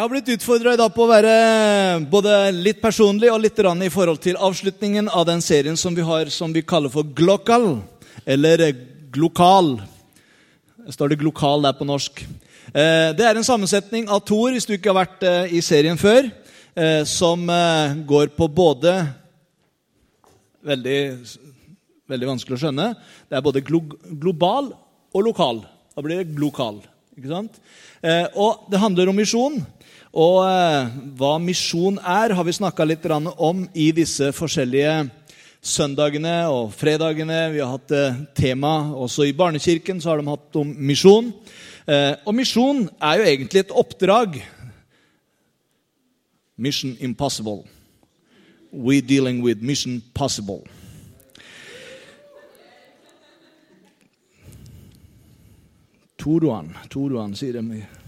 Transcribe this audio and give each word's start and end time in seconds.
Jeg 0.00 0.06
har 0.06 0.12
blitt 0.14 0.30
utfordra 0.32 0.72
i 0.72 0.78
dag 0.80 0.94
på 0.96 1.02
å 1.04 1.10
være 1.10 1.32
både 2.08 2.30
litt 2.56 2.78
personlig 2.80 3.28
og 3.28 3.42
litt 3.42 3.58
rann 3.60 3.82
i 3.84 3.90
forhold 3.92 4.22
til 4.24 4.38
avslutningen 4.40 5.10
av 5.12 5.26
den 5.28 5.42
serien 5.44 5.74
som 5.76 5.92
vi 5.92 6.00
har 6.00 6.30
som 6.32 6.54
vi 6.56 6.62
kaller 6.64 6.88
for 6.88 7.04
Glokal, 7.04 7.66
eller 8.24 8.62
Glokal. 9.12 9.74
Står 10.88 11.12
det 11.12 11.18
Glokal 11.20 11.66
der 11.66 11.76
på 11.76 11.84
norsk? 11.84 12.22
Eh, 12.72 13.10
det 13.12 13.26
er 13.28 13.36
en 13.36 13.44
sammensetning 13.44 14.08
av 14.08 14.22
to 14.24 14.38
ord, 14.46 14.56
hvis 14.56 14.64
du 14.64 14.72
ikke 14.72 14.88
har 14.88 15.02
vært 15.02 15.26
eh, 15.28 15.52
i 15.58 15.60
serien 15.60 16.00
før, 16.00 16.30
eh, 16.80 17.02
som 17.04 17.44
går 18.08 18.32
på 18.38 18.48
både 18.56 18.94
veldig, 20.70 21.02
veldig 22.08 22.30
vanskelig 22.30 22.56
å 22.56 22.62
skjønne. 22.62 22.86
Det 23.28 23.36
er 23.36 23.44
både 23.44 23.60
glo 23.68 23.82
global 24.08 24.72
og 25.12 25.28
lokal. 25.28 25.60
Da 25.92 26.06
blir 26.08 26.22
det 26.22 26.32
glokal. 26.32 26.80
Ikke 27.20 27.34
sant? 27.34 27.60
Og 28.40 28.64
det 28.72 28.80
handler 28.80 29.12
om 29.12 29.18
misjon. 29.20 29.60
Og 30.10 30.40
eh, 30.42 30.90
hva 31.14 31.36
misjon 31.38 32.00
er, 32.02 32.34
har 32.34 32.46
vi 32.46 32.54
snakka 32.56 32.84
litt 32.86 33.04
om 33.06 33.62
i 33.74 33.90
disse 33.94 34.32
forskjellige 34.34 35.06
søndagene 35.62 36.48
og 36.50 36.72
fredagene. 36.74 37.52
Vi 37.54 37.60
har 37.62 37.76
hatt 37.76 37.92
eh, 37.94 38.18
tema 38.34 38.90
også 38.90 39.28
i 39.28 39.36
barnekirken, 39.36 40.00
så 40.00 40.10
har 40.10 40.18
de 40.18 40.26
hatt 40.26 40.56
om 40.58 40.72
misjon. 40.74 41.30
Eh, 41.86 42.16
og 42.26 42.34
misjon 42.34 42.88
er 42.98 43.20
jo 43.20 43.28
egentlig 43.28 43.62
et 43.62 43.70
oppdrag. 43.70 44.40
Mission 46.58 46.96
impossible. 47.00 47.62
We 48.72 49.00
dealing 49.00 49.44
with 49.44 49.62
mission 49.62 50.02
possible. 50.14 50.66
Toruan, 56.18 56.74
Toruan 56.90 57.32
sier 57.34 57.62
de. 57.62 57.99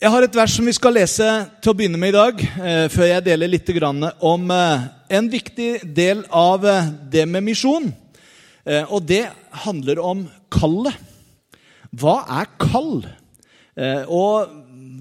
Jeg 0.00 0.08
har 0.14 0.24
et 0.24 0.32
vers 0.32 0.52
som 0.56 0.64
vi 0.64 0.72
skal 0.72 0.94
lese 0.96 1.24
til 1.60 1.74
å 1.74 1.76
begynne 1.76 1.98
med 2.00 2.14
i 2.14 2.16
dag, 2.16 2.38
eh, 2.40 2.86
før 2.88 3.04
jeg 3.04 3.24
deler 3.26 3.50
litt 3.52 3.68
om 4.24 4.50
eh, 4.50 4.84
en 5.12 5.26
viktig 5.28 5.82
del 5.84 6.22
av 6.32 6.64
eh, 6.64 6.86
det 7.12 7.26
med 7.28 7.44
misjon. 7.44 7.92
Og 8.64 9.02
det 9.04 9.26
handler 9.66 10.00
om 10.00 10.22
kallet. 10.48 10.96
Hva 11.92 12.22
er 12.40 12.48
kall? 12.60 13.02
Og 14.12 14.52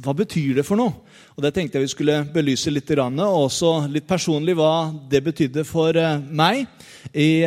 hva 0.03 0.13
betyr 0.15 0.55
det 0.55 0.65
for 0.65 0.79
noe? 0.79 0.93
Og 1.35 1.43
Det 1.43 1.53
tenkte 1.53 1.77
jeg 1.77 1.85
vi 1.85 1.91
skulle 1.91 2.23
belyse 2.33 2.71
litt, 2.71 2.89
og 2.97 3.19
også 3.19 3.87
litt 3.91 4.07
personlig 4.07 4.55
hva 4.55 4.91
det 5.11 5.21
betydde 5.23 5.63
for 5.67 5.93
meg 6.31 6.65
i 7.13 7.43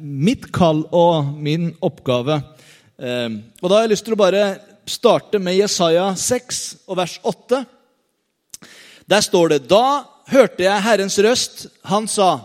mitt 0.00 0.52
kall 0.52 0.84
og 0.92 1.32
min 1.40 1.72
oppgave. 1.80 2.40
Og 3.00 3.68
Da 3.68 3.74
har 3.74 3.84
jeg 3.84 3.94
lyst 3.96 4.04
til 4.04 4.14
å 4.14 4.20
bare 4.20 4.44
starte 4.86 5.40
med 5.42 5.58
Jesaja 5.58 6.12
6 6.16 6.62
og 6.86 7.00
vers 7.00 7.18
8. 7.26 7.64
Der 9.06 9.22
står 9.22 9.54
det 9.54 9.68
Da 9.70 10.06
hørte 10.30 10.64
jeg 10.66 10.82
Herrens 10.82 11.18
røst. 11.18 11.66
Han 11.84 12.08
sa, 12.08 12.40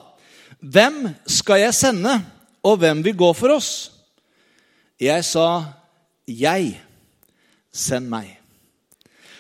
Hvem 0.62 1.10
skal 1.26 1.64
jeg 1.64 1.74
sende, 1.74 2.20
og 2.64 2.78
hvem 2.78 3.02
vil 3.04 3.18
gå 3.18 3.32
for 3.34 3.56
oss? 3.56 3.92
Jeg 5.02 5.26
sa, 5.26 5.66
Jeg. 6.28 6.78
Send 7.74 8.10
meg. 8.12 8.38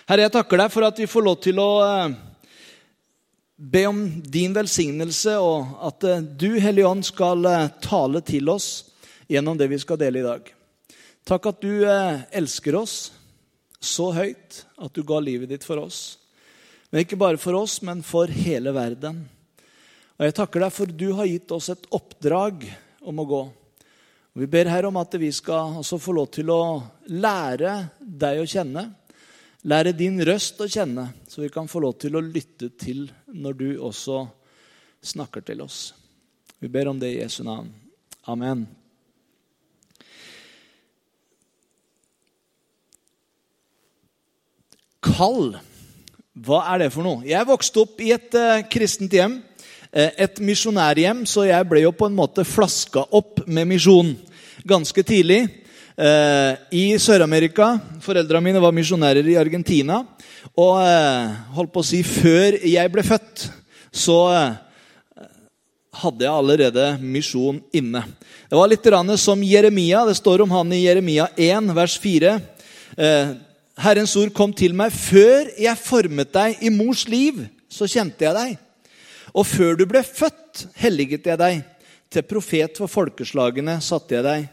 Herre, 0.08 0.26
jeg 0.26 0.34
takker 0.34 0.58
deg 0.58 0.72
for 0.72 0.88
at 0.88 0.98
vi 1.00 1.06
får 1.08 1.24
lov 1.24 1.36
til 1.44 1.60
å 1.62 1.70
eh, 1.84 2.14
be 3.56 3.84
om 3.90 4.00
din 4.24 4.56
velsignelse, 4.56 5.36
og 5.38 5.76
at 5.88 6.08
eh, 6.08 6.24
du, 6.24 6.56
Hellige 6.60 6.88
Ånd, 6.88 7.04
skal 7.06 7.46
eh, 7.46 7.68
tale 7.84 8.24
til 8.26 8.50
oss 8.50 8.70
gjennom 9.32 9.60
det 9.60 9.68
vi 9.72 9.80
skal 9.84 10.00
dele 10.02 10.24
i 10.24 10.26
dag. 10.26 10.50
Takk 11.28 11.52
at 11.52 11.62
du 11.62 11.84
eh, 11.86 12.24
elsker 12.34 12.76
oss 12.80 13.12
så 13.82 14.12
høyt 14.14 14.64
at 14.82 14.94
du 14.94 15.04
ga 15.06 15.20
livet 15.22 15.50
ditt 15.52 15.66
for 15.66 15.82
oss. 15.82 16.18
Men 16.92 17.06
ikke 17.06 17.20
bare 17.20 17.40
for 17.42 17.58
oss, 17.58 17.80
men 17.86 18.04
for 18.06 18.30
hele 18.30 18.74
verden. 18.76 19.24
Og 20.20 20.28
Jeg 20.28 20.38
takker 20.38 20.66
deg 20.66 20.74
for 20.76 20.92
du 20.92 21.08
har 21.18 21.30
gitt 21.30 21.52
oss 21.56 21.72
et 21.74 21.88
oppdrag 21.94 22.66
om 23.02 23.22
å 23.22 23.28
gå. 23.30 23.42
Og 24.32 24.44
Vi 24.44 24.48
ber 24.48 24.70
her 24.72 24.86
om 24.88 25.00
at 25.02 25.16
vi 25.20 25.32
skal 25.34 25.80
også 25.82 26.00
få 26.02 26.16
lov 26.20 26.30
til 26.36 26.52
å 26.54 26.62
lære 27.10 27.78
deg 28.00 28.42
å 28.42 28.50
kjenne. 28.50 28.86
Lære 29.62 29.94
din 29.94 30.18
røst 30.26 30.62
å 30.62 30.70
kjenne, 30.70 31.12
så 31.30 31.44
vi 31.44 31.52
kan 31.54 31.70
få 31.70 31.84
lov 31.84 32.00
til 32.02 32.18
å 32.18 32.26
lytte 32.26 32.72
til 32.82 33.06
når 33.30 33.58
du 33.60 33.68
også 33.78 34.24
snakker 35.06 35.46
til 35.46 35.62
oss. 35.62 35.92
Vi 36.58 36.70
ber 36.70 36.90
om 36.90 37.02
det 37.02 37.14
i 37.14 37.20
Jesu 37.22 37.44
navn. 37.46 37.70
Amen. 38.30 38.66
Kall. 45.02 45.56
Hva 46.38 46.62
er 46.72 46.84
det 46.84 46.92
for 46.94 47.06
noe? 47.06 47.26
Jeg 47.26 47.48
vokste 47.50 47.82
opp 47.82 48.02
i 48.06 48.12
et 48.14 48.36
uh, 48.38 48.62
kristent 48.70 49.14
hjem. 49.18 49.40
Uh, 49.90 50.12
et 50.14 50.38
misjonærhjem, 50.46 51.26
så 51.26 51.48
jeg 51.50 51.68
ble 51.68 51.82
jo 51.84 51.94
på 51.96 52.08
en 52.08 52.16
måte 52.16 52.46
flaska 52.48 53.08
opp 53.10 53.42
med 53.50 53.68
misjon 53.74 54.14
ganske 54.68 55.04
tidlig. 55.06 55.42
Uh, 55.98 56.54
I 56.70 56.86
Sør-Amerika. 57.02 57.74
Foreldrene 58.06 58.46
mine 58.46 58.62
var 58.62 58.78
misjonærer 58.78 59.26
i 59.26 59.40
Argentina. 59.42 60.04
Og 60.58 60.78
holdt 61.56 61.74
på 61.74 61.82
å 61.82 61.86
si 61.86 62.02
før 62.06 62.58
jeg 62.66 62.92
ble 62.92 63.04
født, 63.06 63.44
så 63.94 64.18
hadde 66.02 66.26
jeg 66.26 66.32
allerede 66.32 66.88
misjon 67.04 67.60
inne. 67.78 68.02
Det 68.50 68.58
var 68.58 68.72
litt 68.72 68.90
som 69.22 69.44
Jeremia. 69.46 70.02
Det 70.08 70.18
står 70.18 70.42
om 70.42 70.52
han 70.58 70.74
i 70.74 70.82
Jeremia 70.88 71.30
1, 71.38 71.70
vers 71.78 72.00
4. 72.02 72.34
Herrens 73.82 74.14
ord 74.20 74.30
kom 74.38 74.54
til 74.54 74.76
meg. 74.78 74.94
Før 74.94 75.50
jeg 75.60 75.82
formet 75.82 76.32
deg 76.34 76.62
i 76.62 76.70
mors 76.74 77.08
liv, 77.10 77.44
så 77.72 77.88
kjente 77.90 78.28
jeg 78.28 78.38
deg. 78.38 78.58
Og 79.34 79.48
før 79.48 79.78
du 79.80 79.86
ble 79.90 80.04
født, 80.06 80.68
helliget 80.82 81.30
jeg 81.32 81.40
deg. 81.42 81.62
Til 82.12 82.28
profet 82.28 82.78
for 82.78 82.92
folkeslagene 82.92 83.78
satte 83.82 84.18
jeg 84.18 84.26
deg. 84.28 84.50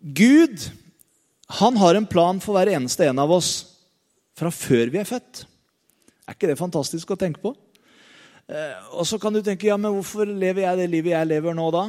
Gud, 0.00 0.68
han 1.60 1.76
har 1.76 1.98
en 1.98 2.08
plan 2.08 2.38
for 2.40 2.56
hver 2.56 2.70
eneste 2.72 3.08
en 3.10 3.20
av 3.20 3.32
oss 3.34 3.50
fra 4.38 4.52
før 4.54 4.92
vi 4.94 5.02
er 5.02 5.08
født. 5.08 5.44
Er 6.24 6.38
ikke 6.38 6.48
det 6.48 6.60
fantastisk 6.60 7.10
å 7.10 7.18
tenke 7.20 7.42
på? 7.42 7.52
Eh, 8.50 8.78
og 8.98 9.06
så 9.06 9.14
kan 9.22 9.34
du 9.34 9.38
tenke 9.46 9.68
ja, 9.68 9.76
men 9.78 9.92
hvorfor 9.94 10.26
lever 10.26 10.64
jeg 10.64 10.78
det 10.80 10.86
livet 10.90 11.12
jeg 11.12 11.28
lever 11.30 11.54
nå 11.54 11.68
da? 11.70 11.84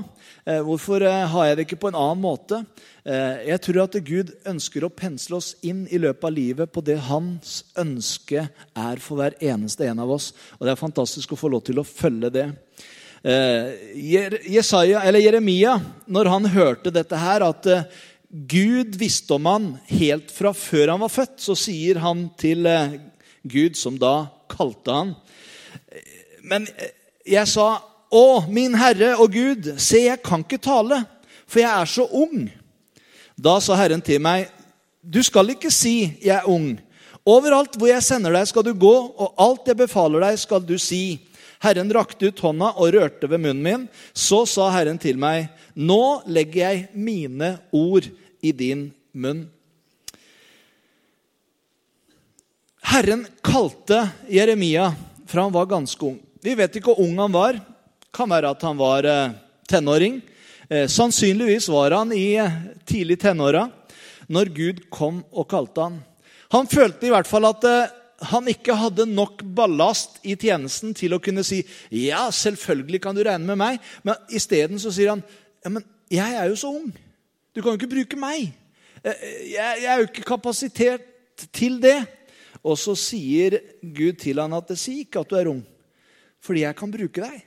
Eh, 0.46 0.60
hvorfor 0.62 1.02
eh, 1.08 1.24
har 1.34 1.48
jeg 1.48 1.58
det 1.58 1.64
ikke 1.66 1.80
på 1.82 1.90
en 1.90 1.98
annen 1.98 2.22
måte? 2.22 2.64
Jeg 3.02 3.58
tror 3.66 3.80
at 3.82 3.96
Gud 4.06 4.30
ønsker 4.46 4.84
å 4.86 4.92
pensle 4.94 5.40
oss 5.40 5.56
inn 5.66 5.88
i 5.90 5.98
løpet 5.98 6.28
av 6.28 6.36
livet 6.36 6.70
på 6.70 6.84
det 6.86 7.00
hans 7.08 7.56
ønske 7.82 8.44
er 8.78 9.02
for 9.02 9.18
hver 9.18 9.34
eneste 9.42 9.88
en 9.90 10.04
av 10.04 10.12
oss. 10.14 10.28
Og 10.60 10.68
Det 10.68 10.76
er 10.76 10.84
fantastisk 10.84 11.34
å 11.34 11.40
få 11.40 11.50
lov 11.50 11.64
til 11.66 11.82
å 11.82 11.88
følge 11.88 12.30
det. 12.36 12.46
Jesaja, 13.26 15.02
eller 15.02 15.26
Jeremia, 15.26 15.80
når 16.06 16.30
han 16.30 16.46
hørte 16.54 16.94
dette 16.94 17.18
her, 17.18 17.42
at 17.42 17.66
Gud 18.30 19.02
visste 19.02 19.34
om 19.40 19.50
han 19.50 19.68
helt 19.90 20.30
fra 20.30 20.54
før 20.54 20.94
han 20.94 21.02
var 21.02 21.16
født, 21.18 21.40
så 21.42 21.58
sier 21.58 22.04
han 22.06 22.28
til 22.38 22.70
Gud, 23.42 23.82
som 23.82 23.98
da 23.98 24.30
kalte 24.54 24.94
han 24.94 25.18
men 26.44 26.68
jeg 27.26 27.48
sa, 27.48 27.82
'Å, 28.12 28.48
min 28.52 28.76
Herre 28.76 29.16
og 29.16 29.32
Gud, 29.32 29.80
se, 29.80 30.06
jeg 30.10 30.22
kan 30.24 30.44
ikke 30.44 30.60
tale, 30.60 31.06
for 31.48 31.60
jeg 31.60 31.70
er 31.72 31.86
så 31.86 32.08
ung.' 32.12 32.50
Da 33.40 33.60
sa 33.60 33.76
Herren 33.76 34.02
til 34.02 34.20
meg, 34.22 34.50
'Du 35.02 35.24
skal 35.24 35.50
ikke 35.50 35.72
si 35.72 36.18
'jeg 36.22 36.38
er 36.38 36.50
ung'.' 36.50 36.80
Overalt 37.26 37.78
hvor 37.78 37.88
jeg 37.88 38.02
sender 38.04 38.34
deg, 38.34 38.48
skal 38.48 38.64
du 38.66 38.74
gå, 38.74 38.96
og 39.18 39.36
alt 39.38 39.68
jeg 39.68 39.78
befaler 39.78 40.24
deg, 40.26 40.40
skal 40.42 40.64
du 40.66 40.78
si. 40.82 41.22
Herren 41.62 41.92
rakte 41.94 42.32
ut 42.32 42.40
hånda 42.42 42.72
og 42.82 42.96
rørte 42.96 43.30
ved 43.30 43.38
munnen 43.38 43.62
min. 43.62 43.90
Så 44.14 44.48
sa 44.50 44.72
Herren 44.74 44.98
til 44.98 45.20
meg, 45.22 45.52
Nå 45.76 46.24
legger 46.26 46.72
jeg 46.72 46.88
mine 46.98 47.60
ord 47.72 48.10
i 48.42 48.52
din 48.52 48.90
munn. 49.14 49.46
Herren 52.82 53.28
kalte 53.46 54.10
Jeremia 54.28 54.90
fra 55.30 55.46
han 55.46 55.54
var 55.54 55.70
ganske 55.70 56.06
ung. 56.06 56.18
Vi 56.42 56.56
vet 56.58 56.76
ikke 56.78 56.92
hvor 56.92 57.04
ung 57.04 57.20
han 57.22 57.34
var. 57.34 57.60
Kan 58.14 58.32
være 58.32 58.52
at 58.56 58.64
han 58.66 58.78
var 58.80 59.06
eh, 59.06 59.34
tenåring. 59.70 60.20
Eh, 60.70 60.88
sannsynligvis 60.90 61.70
var 61.70 61.94
han 61.94 62.14
i 62.16 62.34
eh, 62.42 62.56
tidlig 62.88 63.20
tenåra 63.22 63.68
når 64.32 64.50
Gud 64.56 64.80
kom 64.94 65.22
og 65.32 65.50
kalte 65.52 65.86
han. 65.86 66.00
Han 66.56 66.70
følte 66.72 67.08
i 67.08 67.12
hvert 67.12 67.28
fall 67.28 67.46
at 67.50 67.66
han 68.32 68.48
ikke 68.48 68.76
hadde 68.78 69.06
nok 69.10 69.42
ballast 69.56 70.20
i 70.28 70.38
tjenesten 70.40 70.96
til 70.96 71.16
å 71.16 71.20
kunne 71.24 71.44
si 71.48 71.62
ja, 71.90 72.26
selvfølgelig 72.32 73.02
kan 73.04 73.18
du 73.18 73.24
regne 73.26 73.48
med 73.48 73.60
meg. 73.60 73.80
Men 74.08 74.20
isteden 74.32 74.80
sier 74.82 75.14
han 75.14 75.24
ja, 75.62 75.72
men 75.72 75.86
jeg 76.12 76.38
er 76.38 76.50
jo 76.50 76.58
så 76.60 76.72
ung. 76.74 76.90
Du 77.52 77.62
kan 77.62 77.74
jo 77.74 77.80
ikke 77.80 77.92
bruke 77.92 78.20
meg. 78.20 78.54
Jeg, 79.04 79.84
er 79.84 80.00
jo 80.00 80.08
ikke 80.08 80.28
kapasitet 80.28 81.06
til 81.52 81.80
det. 81.84 82.00
Og 82.62 82.78
så 82.80 82.96
sier 83.00 83.58
Gud 83.82 84.20
til 84.22 84.40
han 84.42 84.54
at 84.56 84.70
det 84.72 84.80
sier 84.80 85.04
ikke 85.04 85.24
at 85.24 85.32
du 85.32 85.38
er 85.40 85.52
ung, 85.52 85.64
fordi 86.42 86.66
jeg 86.66 86.78
kan 86.78 86.94
bruke 86.94 87.24
deg. 87.24 87.40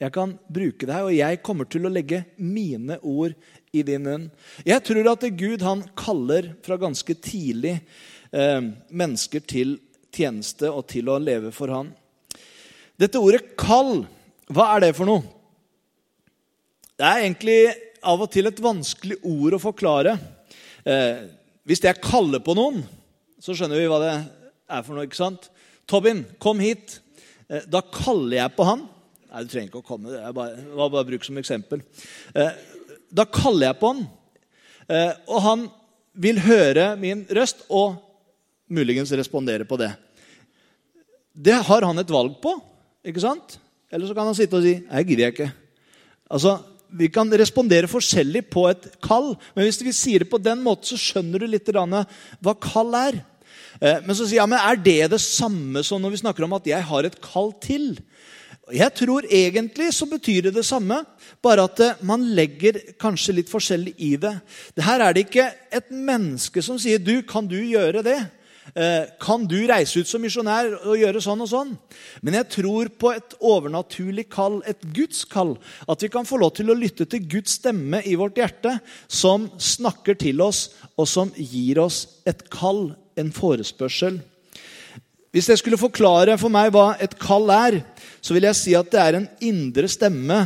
Jeg 0.00 0.14
kan 0.14 0.32
bruke 0.48 0.86
deg, 0.88 1.02
og 1.04 1.12
jeg 1.12 1.40
kommer 1.44 1.68
til 1.68 1.84
å 1.84 1.92
legge 1.92 2.22
mine 2.40 2.96
ord 3.04 3.34
i 3.76 3.82
din 3.84 4.04
munn. 4.06 4.30
Jeg 4.64 4.80
tror 4.86 5.10
at 5.12 5.26
Gud 5.36 5.64
han 5.64 5.82
kaller 5.98 6.54
fra 6.64 6.78
ganske 6.80 7.16
tidlig 7.20 7.74
eh, 8.32 8.62
mennesker 8.88 9.44
til 9.44 9.76
tjeneste 10.10 10.70
og 10.72 10.86
til 10.90 11.10
å 11.12 11.18
leve 11.20 11.52
for 11.52 11.72
han. 11.74 11.92
Dette 13.00 13.20
ordet 13.20 13.56
'kall', 13.56 14.06
hva 14.48 14.74
er 14.74 14.86
det 14.86 14.96
for 14.96 15.08
noe? 15.08 15.22
Det 16.96 17.06
er 17.06 17.22
egentlig 17.24 17.60
av 18.04 18.20
og 18.24 18.32
til 18.32 18.48
et 18.48 18.60
vanskelig 18.60 19.20
ord 19.24 19.56
å 19.56 19.62
forklare. 19.62 20.16
Eh, 20.84 21.28
hvis 21.68 21.84
jeg 21.84 22.00
kaller 22.02 22.42
på 22.44 22.56
noen, 22.56 22.82
så 23.40 23.52
skjønner 23.56 23.80
vi 23.80 23.88
hva 23.88 24.00
det 24.02 24.14
er 24.16 24.82
for 24.84 24.96
noe. 24.96 25.04
ikke 25.04 25.20
sant? 25.20 25.48
Tobin, 25.88 26.24
kom 26.40 26.60
hit. 26.60 27.00
Eh, 27.50 27.66
da 27.66 27.82
kaller 27.82 28.38
jeg 28.38 28.54
på 28.54 28.66
han. 28.68 28.84
Nei, 29.30 29.42
du 29.42 29.50
trenger 29.50 29.70
ikke 29.70 29.82
å 29.82 29.86
komme. 29.86 30.12
Det 30.14 30.30
var 30.34 30.92
bare 30.92 31.08
brukt 31.08 31.26
som 31.26 31.38
eksempel. 31.40 31.82
Eh, 32.34 32.54
da 33.10 33.26
kaller 33.26 33.70
jeg 33.70 33.80
på 33.80 33.90
han, 33.90 34.04
eh, 34.86 35.12
og 35.26 35.42
han 35.42 35.66
vil 36.14 36.38
høre 36.44 36.92
min 36.98 37.24
røst 37.30 37.64
og 37.68 37.98
muligens 38.70 39.10
respondere 39.18 39.66
på 39.66 39.78
det. 39.80 39.90
Det 41.34 41.58
har 41.66 41.86
han 41.86 41.98
et 41.98 42.10
valg 42.10 42.36
på, 42.42 42.54
ikke 43.06 43.22
sant? 43.22 43.58
Eller 43.90 44.06
så 44.06 44.14
kan 44.14 44.28
han 44.28 44.34
sitte 44.38 44.56
og 44.56 44.62
si 44.62 44.74
'Jeg 44.78 45.06
gidder 45.06 45.32
ikke'. 45.32 45.52
Altså, 46.30 46.62
Vi 46.92 47.06
kan 47.08 47.30
respondere 47.30 47.86
forskjellig 47.86 48.50
på 48.50 48.68
et 48.68 49.00
kall, 49.00 49.36
men 49.54 49.64
hvis 49.64 49.80
vi 49.80 49.92
sier 49.92 50.18
det 50.18 50.30
på 50.30 50.42
den 50.42 50.58
måten, 50.58 50.82
så 50.82 50.98
skjønner 50.98 51.38
du 51.38 51.46
litt 51.46 51.64
hva 51.66 52.54
kall 52.60 52.94
er. 52.94 53.24
Eh, 53.80 54.00
men 54.04 54.16
så 54.16 54.26
sier 54.26 54.42
jeg, 54.42 54.50
men 54.52 54.60
er 54.60 54.80
det 54.80 55.10
det 55.14 55.22
samme 55.24 55.82
som 55.86 56.02
når 56.02 56.14
vi 56.14 56.22
snakker 56.22 56.46
om 56.46 56.56
at 56.58 56.68
jeg 56.68 56.88
har 56.90 57.08
et 57.08 57.20
kall 57.24 57.54
til? 57.64 57.94
Jeg 58.70 58.94
tror 58.94 59.26
egentlig 59.26 59.88
så 59.96 60.06
betyr 60.06 60.46
det 60.46 60.54
det 60.54 60.66
samme, 60.68 61.00
bare 61.42 61.64
at 61.66 61.80
eh, 61.82 62.02
man 62.06 62.28
legger 62.36 62.78
kanskje 63.00 63.38
litt 63.40 63.52
forskjellig 63.52 63.96
i 63.98 64.12
det. 64.20 64.36
Her 64.78 65.06
er 65.06 65.16
det 65.16 65.26
ikke 65.26 65.48
et 65.72 65.88
menneske 65.90 66.62
som 66.62 66.78
sier 66.78 67.00
du, 67.00 67.22
'Kan 67.22 67.48
du 67.48 67.56
gjøre 67.56 68.04
det?' 68.04 68.26
Eh, 68.74 69.08
kan 69.18 69.46
du 69.50 69.56
reise 69.66 69.98
ut 69.98 70.06
som 70.06 70.22
misjonær 70.22 70.76
og 70.84 70.98
gjøre 71.00 71.22
sånn 71.22 71.42
og 71.42 71.48
sånn? 71.50 71.72
Men 72.22 72.36
jeg 72.38 72.48
tror 72.54 72.90
på 73.02 73.10
et 73.16 73.34
overnaturlig 73.40 74.28
kall, 74.30 74.60
et 74.68 74.78
Guds 74.94 75.24
kall. 75.24 75.56
At 75.90 76.04
vi 76.04 76.10
kan 76.12 76.28
få 76.28 76.38
lov 76.38 76.54
til 76.54 76.70
å 76.70 76.78
lytte 76.78 77.08
til 77.10 77.24
Guds 77.26 77.58
stemme 77.58 78.02
i 78.06 78.14
vårt 78.20 78.38
hjerte, 78.38 78.76
som 79.08 79.48
snakker 79.58 80.18
til 80.20 80.42
oss, 80.44 80.68
og 80.94 81.08
som 81.10 81.32
gir 81.34 81.80
oss 81.82 82.20
et 82.30 82.46
kall, 82.52 82.92
en 83.20 83.32
forespørsel. 83.34 84.20
Hvis 85.30 85.48
jeg 85.50 85.60
skulle 85.60 85.78
forklare 85.78 86.34
for 86.40 86.50
meg 86.50 86.72
hva 86.74 86.94
et 86.98 87.14
kall 87.20 87.50
er, 87.54 87.80
så 88.18 88.34
vil 88.34 88.48
jeg 88.48 88.58
si 88.58 88.74
at 88.74 88.90
det 88.90 89.02
er 89.02 89.18
en 89.20 89.28
indre 89.46 89.90
stemme 89.90 90.40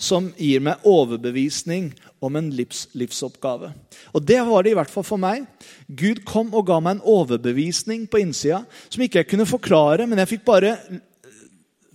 som 0.00 0.30
gir 0.38 0.62
meg 0.64 0.80
overbevisning 0.88 1.90
om 2.24 2.36
en 2.36 2.48
livs, 2.52 2.86
livsoppgave. 2.96 3.72
Og 4.16 4.24
det 4.24 4.40
var 4.48 4.64
det 4.64 4.72
i 4.72 4.78
hvert 4.78 4.92
fall 4.92 5.04
for 5.04 5.20
meg. 5.20 5.44
Gud 5.88 6.22
kom 6.28 6.48
og 6.56 6.66
ga 6.68 6.78
meg 6.80 6.96
en 6.96 7.06
overbevisning 7.08 8.06
på 8.08 8.22
innsida 8.22 8.62
som 8.88 9.04
ikke 9.04 9.20
jeg 9.20 9.30
kunne 9.32 9.48
forklare, 9.48 10.08
men 10.08 10.20
jeg 10.22 10.36
fikk 10.36 10.46
bare 10.48 10.74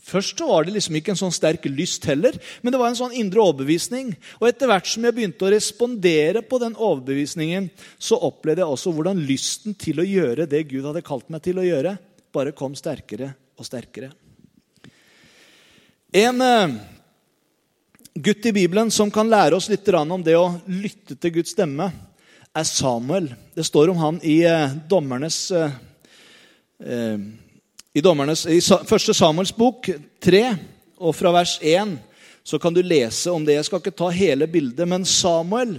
Først 0.06 0.38
så 0.38 0.46
var 0.46 0.66
det 0.66 0.76
liksom 0.76 1.00
ikke 1.00 1.16
en 1.16 1.18
sånn 1.18 1.34
sterk 1.34 1.64
lyst 1.66 2.04
heller, 2.06 2.36
men 2.62 2.74
det 2.74 2.78
var 2.78 2.92
en 2.92 2.98
sånn 3.00 3.16
indre 3.18 3.42
overbevisning. 3.42 4.12
Og 4.38 4.48
etter 4.52 4.70
hvert 4.70 4.86
som 4.90 5.06
jeg 5.08 5.16
begynte 5.18 5.48
å 5.48 5.50
respondere 5.50 6.44
på 6.46 6.60
den 6.62 6.76
overbevisningen, 6.78 7.72
så 7.98 8.20
opplevde 8.28 8.62
jeg 8.62 8.76
også 8.76 8.94
hvordan 8.94 9.24
lysten 9.26 9.74
til 9.82 10.04
å 10.04 10.06
gjøre 10.06 10.46
det 10.52 10.68
Gud 10.70 10.86
hadde 10.86 11.02
kalt 11.06 11.32
meg 11.34 11.42
til 11.48 11.58
å 11.58 11.66
gjøre, 11.66 11.96
bare 12.36 12.54
kom 12.54 12.76
sterkere 12.78 13.32
og 13.58 13.66
sterkere. 13.66 14.12
En 16.16 16.44
eh, 16.46 16.76
gutt 18.14 18.46
i 18.46 18.54
Bibelen 18.56 18.92
som 18.94 19.10
kan 19.12 19.32
lære 19.32 19.58
oss 19.58 19.72
litt 19.72 19.90
om 19.98 20.22
det 20.24 20.36
å 20.38 20.54
lytte 20.70 21.18
til 21.18 21.34
Guds 21.40 21.56
stemme, 21.56 21.90
er 22.56 22.68
Samuel. 22.70 23.32
Det 23.58 23.66
står 23.66 23.90
om 23.92 23.98
han 24.04 24.22
i 24.22 24.38
eh, 24.46 24.78
dommernes 24.88 25.40
eh, 25.50 25.74
i, 27.96 28.02
dommernes, 28.04 28.44
I 28.52 28.60
første 28.60 29.14
Samuels 29.16 29.54
bok 29.56 29.88
3, 30.20 30.42
og 31.00 31.16
fra 31.16 31.32
vers 31.32 31.56
1, 31.64 31.96
så 32.44 32.60
kan 32.60 32.76
du 32.76 32.82
lese 32.84 33.32
om 33.32 33.46
det. 33.48 33.56
Jeg 33.56 33.70
skal 33.70 33.80
ikke 33.80 33.96
ta 33.96 34.10
hele 34.12 34.50
bildet, 34.52 34.84
men 34.88 35.08
Samuel 35.08 35.78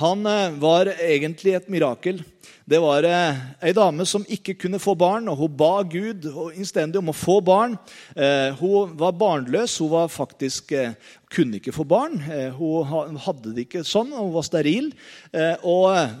han 0.00 0.26
var 0.58 0.88
egentlig 0.96 1.54
et 1.54 1.68
mirakel. 1.70 2.22
Det 2.64 2.78
var 2.78 3.04
eh, 3.04 3.40
ei 3.66 3.72
dame 3.74 4.04
som 4.06 4.22
ikke 4.30 4.54
kunne 4.64 4.78
få 4.80 4.94
barn, 4.98 5.26
og 5.28 5.40
hun 5.40 5.56
ba 5.58 5.82
Gud 5.82 6.28
innstendig 6.54 7.00
om 7.00 7.10
å 7.10 7.16
få 7.16 7.40
barn. 7.44 7.74
Eh, 8.14 8.54
hun 8.60 8.94
var 8.98 9.16
barnløs. 9.18 9.74
Hun 9.82 9.90
var 9.92 10.12
faktisk, 10.12 10.72
eh, 10.72 10.94
kunne 11.32 11.58
ikke 11.58 11.74
få 11.74 11.84
barn. 11.88 12.20
Eh, 12.30 12.54
hun 12.54 13.18
hadde 13.18 13.52
det 13.56 13.66
ikke 13.66 13.82
sånn. 13.86 14.14
Hun 14.14 14.30
var 14.36 14.46
steril. 14.46 14.92
Eh, 15.34 15.56
og 15.66 15.90
eh, 15.96 16.14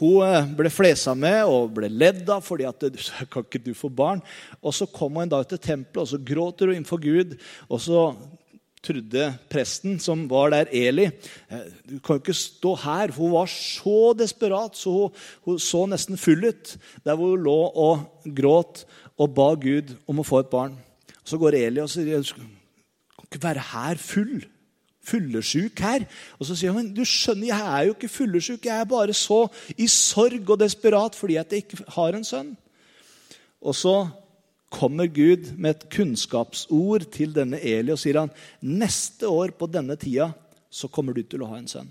hun 0.00 0.52
ble 0.58 0.72
flesa 0.72 1.14
med 1.14 1.44
og 1.48 1.70
ble 1.76 1.90
ledd 1.92 2.28
av 2.32 2.42
fordi 2.44 2.66
at 2.68 2.88
kan 3.30 3.44
ikke 3.44 3.62
du 3.62 3.72
få 3.76 3.90
barn. 3.92 4.22
Og 4.62 4.74
Så 4.74 4.88
kom 4.90 5.18
hun 5.18 5.26
en 5.26 5.32
dag 5.36 5.46
til 5.48 5.60
tempelet 5.60 6.02
og 6.04 6.10
så 6.10 6.18
gråter 6.18 6.70
hun 6.70 6.80
innenfor 6.80 7.00
Gud. 7.02 7.36
Og 7.68 7.80
så 7.84 8.04
trodde 8.80 9.26
presten 9.52 9.98
som 10.00 10.24
var 10.30 10.54
der, 10.54 10.70
Eli 10.72 11.04
eh, 11.04 11.66
Du 11.84 11.98
kan 12.00 12.16
jo 12.16 12.22
ikke 12.22 12.36
stå 12.36 12.74
her. 12.80 13.12
Hun 13.12 13.34
var 13.34 13.50
så 13.52 14.14
desperat, 14.16 14.76
så 14.76 14.90
hun, 14.90 15.18
hun 15.44 15.58
så 15.60 15.84
nesten 15.90 16.20
full 16.20 16.48
ut 16.48 16.76
der 17.04 17.16
hvor 17.16 17.34
hun 17.34 17.44
lå 17.44 17.58
og 17.76 18.32
gråt 18.36 18.86
og 19.20 19.34
ba 19.36 19.52
Gud 19.60 19.92
om 20.08 20.22
å 20.22 20.26
få 20.26 20.40
et 20.40 20.52
barn. 20.52 20.78
Så 21.24 21.38
går 21.38 21.58
Eli 21.58 21.82
og 21.82 21.92
sier 21.92 22.24
du 22.24 22.32
kan 22.32 23.28
ikke 23.28 23.44
være 23.44 23.68
her 23.74 24.00
full. 24.00 24.40
Fyllesyk 25.10 25.82
her. 25.84 26.06
Og 26.38 26.48
så 26.48 26.56
sier 26.58 26.74
han 26.76 26.90
du 26.94 27.02
skjønner, 27.06 27.50
jeg 27.50 27.66
er 27.66 27.86
jo 27.88 27.96
ikke 27.96 28.12
fyllesyk. 28.12 28.66
Jeg 28.66 28.80
er 28.80 28.88
bare 28.90 29.16
så 29.16 29.42
i 29.76 29.88
sorg 29.90 30.48
og 30.48 30.62
desperat 30.62 31.18
fordi 31.18 31.38
at 31.40 31.52
jeg 31.52 31.66
ikke 31.66 31.84
har 31.96 32.16
en 32.16 32.26
sønn. 32.26 32.54
Og 33.60 33.76
så 33.76 33.94
kommer 34.70 35.10
Gud 35.10 35.50
med 35.58 35.74
et 35.74 35.88
kunnskapsord 35.90 37.08
til 37.12 37.34
denne 37.34 37.58
Eli 37.58 37.90
og 37.92 37.98
sier 37.98 38.20
han, 38.22 38.30
neste 38.62 39.28
år 39.28 39.50
på 39.58 39.66
denne 39.66 39.96
tida 39.98 40.30
så 40.70 40.88
kommer 40.88 41.16
du 41.16 41.24
til 41.26 41.42
å 41.42 41.50
ha 41.50 41.58
en 41.58 41.68
sønn. 41.68 41.90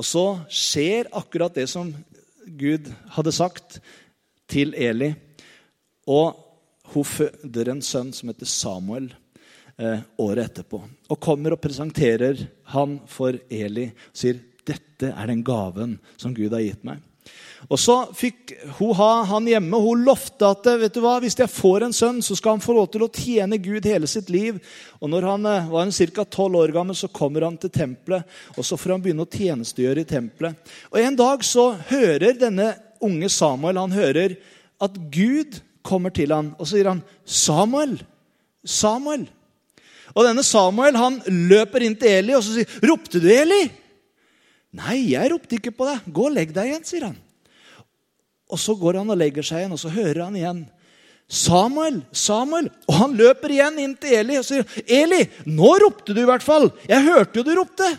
Og 0.00 0.06
så 0.06 0.24
skjer 0.48 1.10
akkurat 1.12 1.54
det 1.54 1.66
som 1.68 1.92
Gud 2.46 2.88
hadde 3.16 3.34
sagt 3.36 3.80
til 4.50 4.72
Eli. 4.78 5.12
Og 6.08 6.38
hun 6.94 7.06
føder 7.06 7.70
en 7.70 7.82
sønn 7.84 8.14
som 8.16 8.30
heter 8.30 8.48
Samuel 8.48 9.10
eh, 9.80 10.06
året 10.20 10.50
etterpå. 10.50 10.82
Og 11.10 11.20
kommer 11.22 11.56
og 11.56 11.62
presenterer 11.62 12.46
han 12.74 12.98
for 13.10 13.36
Eli 13.50 13.90
og 13.90 14.22
sier 14.22 14.40
dette 14.68 15.10
er 15.10 15.30
den 15.30 15.40
gaven 15.42 15.96
som 16.20 16.34
Gud 16.36 16.52
har 16.52 16.62
gitt 16.62 16.84
meg. 16.86 17.00
Og 17.68 17.76
så 17.80 17.94
fikk 18.16 18.54
hun 18.78 18.94
ha 18.96 19.08
han 19.28 19.48
hjemme. 19.48 19.80
Hun 19.82 20.04
lovte 20.06 20.48
at 20.48 20.64
vet 20.80 20.94
du 20.94 21.02
hva, 21.04 21.18
hvis 21.20 21.36
jeg 21.36 21.52
får 21.52 21.84
en 21.84 21.96
sønn, 21.96 22.20
så 22.24 22.36
skal 22.38 22.56
han 22.56 22.64
få 22.64 22.76
lov 22.76 22.88
til 22.92 23.04
å 23.04 23.10
tjene 23.12 23.58
Gud 23.60 23.84
hele 23.88 24.08
sitt 24.08 24.30
liv. 24.32 24.60
Og 25.00 25.10
når 25.12 25.26
han 25.28 25.48
eh, 25.50 25.72
var 25.72 25.90
ca. 25.92 26.24
12 26.24 26.60
år 26.62 26.74
gammel, 26.76 26.96
så 26.96 27.10
kommer 27.12 27.44
han 27.48 27.58
til 27.60 27.72
tempelet. 27.74 28.38
Og 28.56 28.64
så 28.66 28.78
får 28.80 28.96
han 28.96 29.04
begynne 29.04 29.26
å 29.26 29.32
tjenestegjøre 29.32 30.04
i 30.04 30.08
tempelet. 30.08 30.72
Og 30.92 31.00
En 31.02 31.18
dag 31.18 31.44
så 31.44 31.72
hører 31.90 32.40
denne 32.40 32.72
unge 33.04 33.28
Samuel 33.32 33.80
han 33.80 33.96
hører 33.96 34.38
at 34.80 34.96
Gud 35.12 35.60
kommer 35.84 36.12
til 36.12 36.32
han, 36.32 36.54
og 36.58 36.66
så 36.66 36.76
sier 36.76 36.90
han, 36.90 37.04
'Samuel, 37.24 38.00
Samuel.' 38.64 39.28
Og 40.14 40.26
denne 40.26 40.44
Samuel 40.46 40.98
han 40.98 41.20
løper 41.26 41.84
inn 41.86 41.96
til 41.98 42.20
Eli 42.20 42.34
og 42.36 42.42
så 42.44 42.56
sier, 42.56 42.78
'Ropte 42.82 43.20
du, 43.22 43.28
Eli?' 43.30 43.70
'Nei, 44.74 45.12
jeg 45.12 45.30
ropte 45.32 45.58
ikke 45.58 45.74
på 45.74 45.86
deg. 45.88 46.04
Gå 46.06 46.26
og 46.28 46.34
legg 46.34 46.52
deg 46.54 46.70
igjen', 46.70 46.86
sier 46.86 47.08
han. 47.08 47.16
Og 48.50 48.58
så 48.58 48.74
går 48.78 49.00
han 49.00 49.10
og 49.10 49.18
legger 49.18 49.46
seg 49.46 49.62
igjen, 49.62 49.74
og 49.74 49.82
så 49.82 49.90
hører 49.94 50.24
han 50.24 50.36
igjen 50.38 50.60
Samuel, 51.30 52.00
Samuel. 52.10 52.68
Og 52.90 52.94
han 52.98 53.16
løper 53.18 53.54
igjen 53.54 53.78
inn 53.78 53.96
til 53.98 54.16
Eli 54.18 54.38
og 54.38 54.46
sier, 54.46 54.66
'Eli, 54.86 55.24
nå 55.46 55.72
ropte 55.78 56.14
du 56.14 56.22
i 56.22 56.28
hvert 56.28 56.46
fall. 56.46 56.70
Jeg 56.88 57.06
hørte 57.06 57.38
jo 57.38 57.46
du 57.46 57.54
ropte.' 57.54 57.98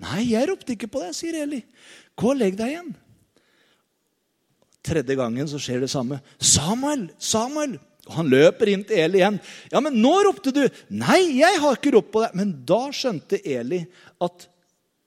'Nei, 0.00 0.32
jeg 0.32 0.48
ropte 0.48 0.72
ikke 0.72 0.90
på 0.92 1.00
deg', 1.04 1.16
sier 1.16 1.42
Eli. 1.44 1.64
'Gå 2.16 2.30
og 2.32 2.40
legg 2.40 2.56
deg 2.56 2.72
igjen.' 2.72 2.94
Tredje 4.84 5.16
gangen 5.16 5.48
så 5.48 5.56
skjer 5.60 5.80
det 5.80 5.90
samme. 5.92 6.20
'Samuel, 6.40 7.10
Samuel.' 7.18 7.78
Og 8.08 8.16
Han 8.18 8.28
løper 8.32 8.68
inn 8.68 8.84
til 8.84 9.00
Eli 9.00 9.20
igjen. 9.22 9.38
'Ja, 9.72 9.80
men 9.80 9.96
nå 10.00 10.12
ropte 10.26 10.52
du.' 10.52 10.68
'Nei, 10.90 11.40
jeg 11.40 11.60
har 11.60 11.76
ikke 11.76 11.94
ropt 11.96 12.12
på 12.12 12.24
deg.' 12.24 12.36
Men 12.36 12.64
da 12.66 12.88
skjønte 12.92 13.40
Eli 13.40 13.84
at 14.20 14.48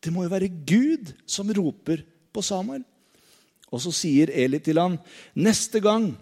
det 0.02 0.14
må 0.14 0.24
jo 0.26 0.34
være 0.34 0.50
Gud 0.50 1.14
som 1.26 1.50
roper 1.54 2.04
på 2.34 2.42
Samuel. 2.46 2.84
Og 3.74 3.82
så 3.84 3.92
sier 3.92 4.32
Eli 4.32 4.60
til 4.64 4.80
ham 4.80 4.96
neste 5.36 5.82
gang 5.84 6.14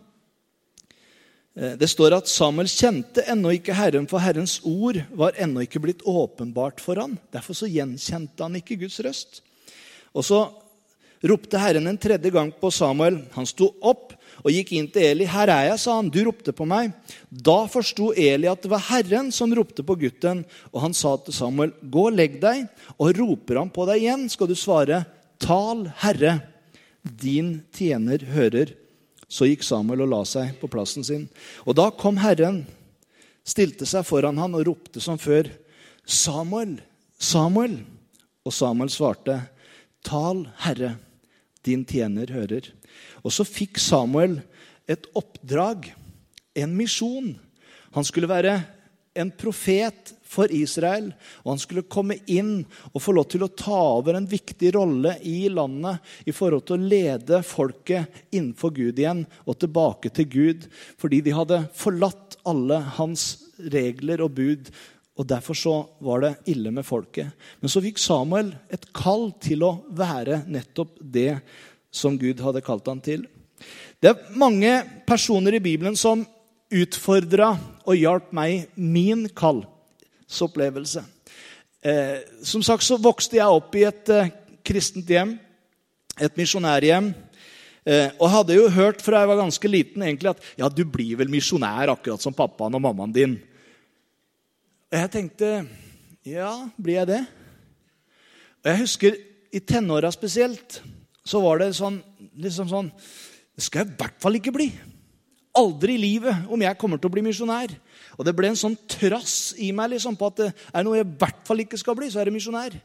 eh, 1.55 1.75
Det 1.77 1.89
står 1.91 2.17
at 2.17 2.31
Samuel 2.31 2.71
kjente 2.71 3.23
ennå 3.29 3.53
ikke 3.59 3.75
Herren, 3.77 4.07
for 4.09 4.23
Herrens 4.23 4.57
ord 4.65 4.97
var 5.13 5.37
ennå 5.37 5.63
ikke 5.63 5.83
blitt 5.83 6.01
åpenbart 6.01 6.81
for 6.81 6.97
han. 6.99 7.19
Derfor 7.31 7.53
så 7.53 7.69
gjenkjente 7.69 8.41
han 8.41 8.57
ikke 8.57 8.79
Guds 8.81 8.97
røst. 9.05 9.43
Og 10.15 10.25
så 10.25 10.41
ropte 11.25 11.61
Herren 11.61 11.87
en 11.87 12.01
tredje 12.01 12.31
gang 12.33 12.51
på 12.51 12.71
Samuel. 12.73 13.21
Han 13.37 13.47
sto 13.47 13.69
opp 13.85 14.14
og 14.43 14.51
gikk 14.51 14.73
inn 14.75 14.87
til 14.91 15.03
Eli. 15.03 15.25
'Her 15.25 15.49
er 15.49 15.69
jeg', 15.69 15.79
sa 15.79 15.95
han. 15.95 16.09
'Du 16.09 16.23
ropte 16.25 16.51
på 16.51 16.65
meg.' 16.67 16.93
Da 17.31 17.65
forsto 17.67 18.11
Eli 18.13 18.47
at 18.47 18.61
det 18.61 18.71
var 18.71 18.83
Herren 18.89 19.31
som 19.31 19.53
ropte 19.53 19.83
på 19.83 19.95
gutten, 19.95 20.45
og 20.73 20.81
han 20.81 20.93
sa 20.93 21.17
til 21.17 21.33
Samuel, 21.33 21.71
'Gå 21.83 22.07
og 22.07 22.13
legg 22.13 22.39
deg.' 22.41 22.67
Og 22.99 23.15
roper 23.17 23.59
han 23.59 23.69
på 23.69 23.85
deg 23.85 24.01
igjen, 24.03 24.29
skal 24.29 24.47
du 24.47 24.55
svare, 24.55 25.05
'Tal, 25.39 25.91
Herre, 25.97 26.41
din 27.03 27.63
tjener 27.71 28.19
hører.' 28.19 28.75
Så 29.27 29.47
gikk 29.49 29.63
Samuel 29.63 30.05
og 30.05 30.09
la 30.09 30.23
seg 30.23 30.59
på 30.59 30.69
plassen 30.69 31.03
sin. 31.03 31.29
Og 31.65 31.75
da 31.75 31.89
kom 31.89 32.17
Herren, 32.17 32.65
stilte 33.43 33.85
seg 33.85 34.05
foran 34.05 34.37
han 34.37 34.53
og 34.53 34.67
ropte 34.67 35.01
som 35.01 35.17
før, 35.17 35.49
'Samuel, 36.05 36.81
Samuel.' 37.17 37.83
Og 38.45 38.53
Samuel 38.53 38.89
svarte, 38.89 39.41
'Tal, 40.05 40.45
Herre, 40.61 40.97
din 41.65 41.85
tjener 41.85 42.31
hører.' 42.31 42.71
Og 43.25 43.33
så 43.33 43.45
fikk 43.47 43.81
Samuel 43.81 44.39
et 44.87 45.07
oppdrag, 45.17 45.91
en 46.55 46.77
misjon. 46.77 47.33
Han 47.91 48.05
skulle 48.05 48.29
være 48.29 48.59
en 49.15 49.31
profet 49.31 50.11
for 50.27 50.51
Israel, 50.51 51.07
og 51.45 51.53
han 51.53 51.61
skulle 51.61 51.85
komme 51.91 52.17
inn 52.31 52.65
og 52.91 53.01
få 53.03 53.13
lov 53.15 53.29
til 53.31 53.45
å 53.45 53.51
ta 53.55 53.77
over 53.95 54.17
en 54.17 54.27
viktig 54.27 54.73
rolle 54.75 55.15
i 55.23 55.47
landet 55.51 56.03
i 56.27 56.33
forhold 56.35 56.65
til 56.67 56.75
å 56.75 56.89
lede 56.91 57.39
folket 57.45 58.25
innenfor 58.35 58.73
Gud 58.75 58.99
igjen 58.99 59.23
og 59.45 59.59
tilbake 59.61 60.11
til 60.15 60.27
Gud, 60.33 60.67
fordi 60.99 61.21
de 61.23 61.35
hadde 61.37 61.61
forlatt 61.77 62.35
alle 62.45 62.81
hans 62.97 63.29
regler 63.71 64.25
og 64.25 64.35
bud. 64.35 64.73
Og 65.15 65.27
Derfor 65.27 65.55
så 65.55 65.75
var 66.03 66.23
det 66.23 66.33
ille 66.51 66.71
med 66.75 66.85
folket. 66.85 67.31
Men 67.61 67.71
så 67.71 67.81
fikk 67.83 68.01
Samuel 68.01 68.51
et 68.73 68.89
kall 68.95 69.29
til 69.39 69.63
å 69.63 69.77
være 69.95 70.41
nettopp 70.51 70.97
det 70.99 71.37
som 71.95 72.17
Gud 72.19 72.43
hadde 72.43 72.63
kalt 72.65 72.87
han 72.91 72.99
til. 73.03 73.23
Det 74.03 74.11
er 74.11 74.35
mange 74.35 74.73
personer 75.07 75.55
i 75.55 75.63
Bibelen 75.63 75.95
som 75.95 76.25
utfordra 76.75 77.53
og 77.85 77.95
hjalp 77.95 78.33
meg 78.35 78.67
min 78.75 79.27
kallsopplevelse. 79.31 81.05
Eh, 81.85 82.17
som 82.43 82.63
sagt 82.65 82.83
så 82.83 82.97
vokste 82.99 83.39
jeg 83.39 83.59
opp 83.59 83.75
i 83.77 83.85
et 83.87 84.11
eh, 84.11 84.31
kristent 84.65 85.09
hjem, 85.09 85.35
et 86.19 86.37
misjonærhjem. 86.39 87.11
Eh, 87.85 88.09
og 88.17 88.31
hadde 88.33 88.57
jo 88.57 88.71
hørt 88.73 89.03
fra 89.05 89.21
jeg 89.21 89.29
var 89.29 89.43
ganske 89.43 89.69
liten 89.69 90.03
egentlig 90.03 90.31
at 90.33 90.47
ja, 90.57 90.67
du 90.67 90.81
blir 90.89 91.19
vel 91.19 91.29
misjonær 91.29 91.93
akkurat 91.93 92.23
som 92.23 92.33
pappaen 92.33 92.73
og 92.73 92.81
mammaen 92.81 93.13
din. 93.13 93.35
Og 94.91 94.99
jeg 94.99 95.11
tenkte 95.13 95.51
ja, 96.25 96.51
blir 96.77 96.99
jeg 96.99 97.09
det? 97.09 97.21
Og 98.63 98.69
jeg 98.71 98.81
husker 98.81 99.17
i 99.53 99.61
tenåra 99.61 100.11
spesielt 100.13 100.79
så 101.25 101.41
var 101.41 101.61
det 101.61 101.71
sånn, 101.77 101.99
liksom 102.37 102.69
sånn 102.69 102.91
Det 103.55 103.63
skal 103.65 103.81
jeg 103.81 103.93
i 103.93 103.97
hvert 104.01 104.17
fall 104.21 104.37
ikke 104.37 104.53
bli. 104.53 104.67
Aldri 105.55 105.95
i 105.95 106.01
livet 106.01 106.49
om 106.51 106.61
jeg 106.61 106.77
kommer 106.77 106.99
til 106.99 107.07
å 107.07 107.13
bli 107.13 107.23
misjonær. 107.23 107.71
Og 108.17 108.25
det 108.27 108.33
ble 108.35 108.49
en 108.51 108.59
sånn 108.59 108.75
trass 108.91 109.53
i 109.63 109.69
meg 109.71 109.93
liksom, 109.93 110.17
på 110.19 110.27
at 110.27 110.41
det 110.41 110.49
er 110.51 110.83
noe 110.83 110.97
jeg 110.99 111.07
i 111.07 111.15
hvert 111.21 111.39
fall 111.47 111.63
ikke 111.63 111.79
skal 111.79 111.95
bli, 111.95 112.09
så 112.11 112.19
er 112.19 112.27
det 112.27 112.35
misjonær. 112.35 112.75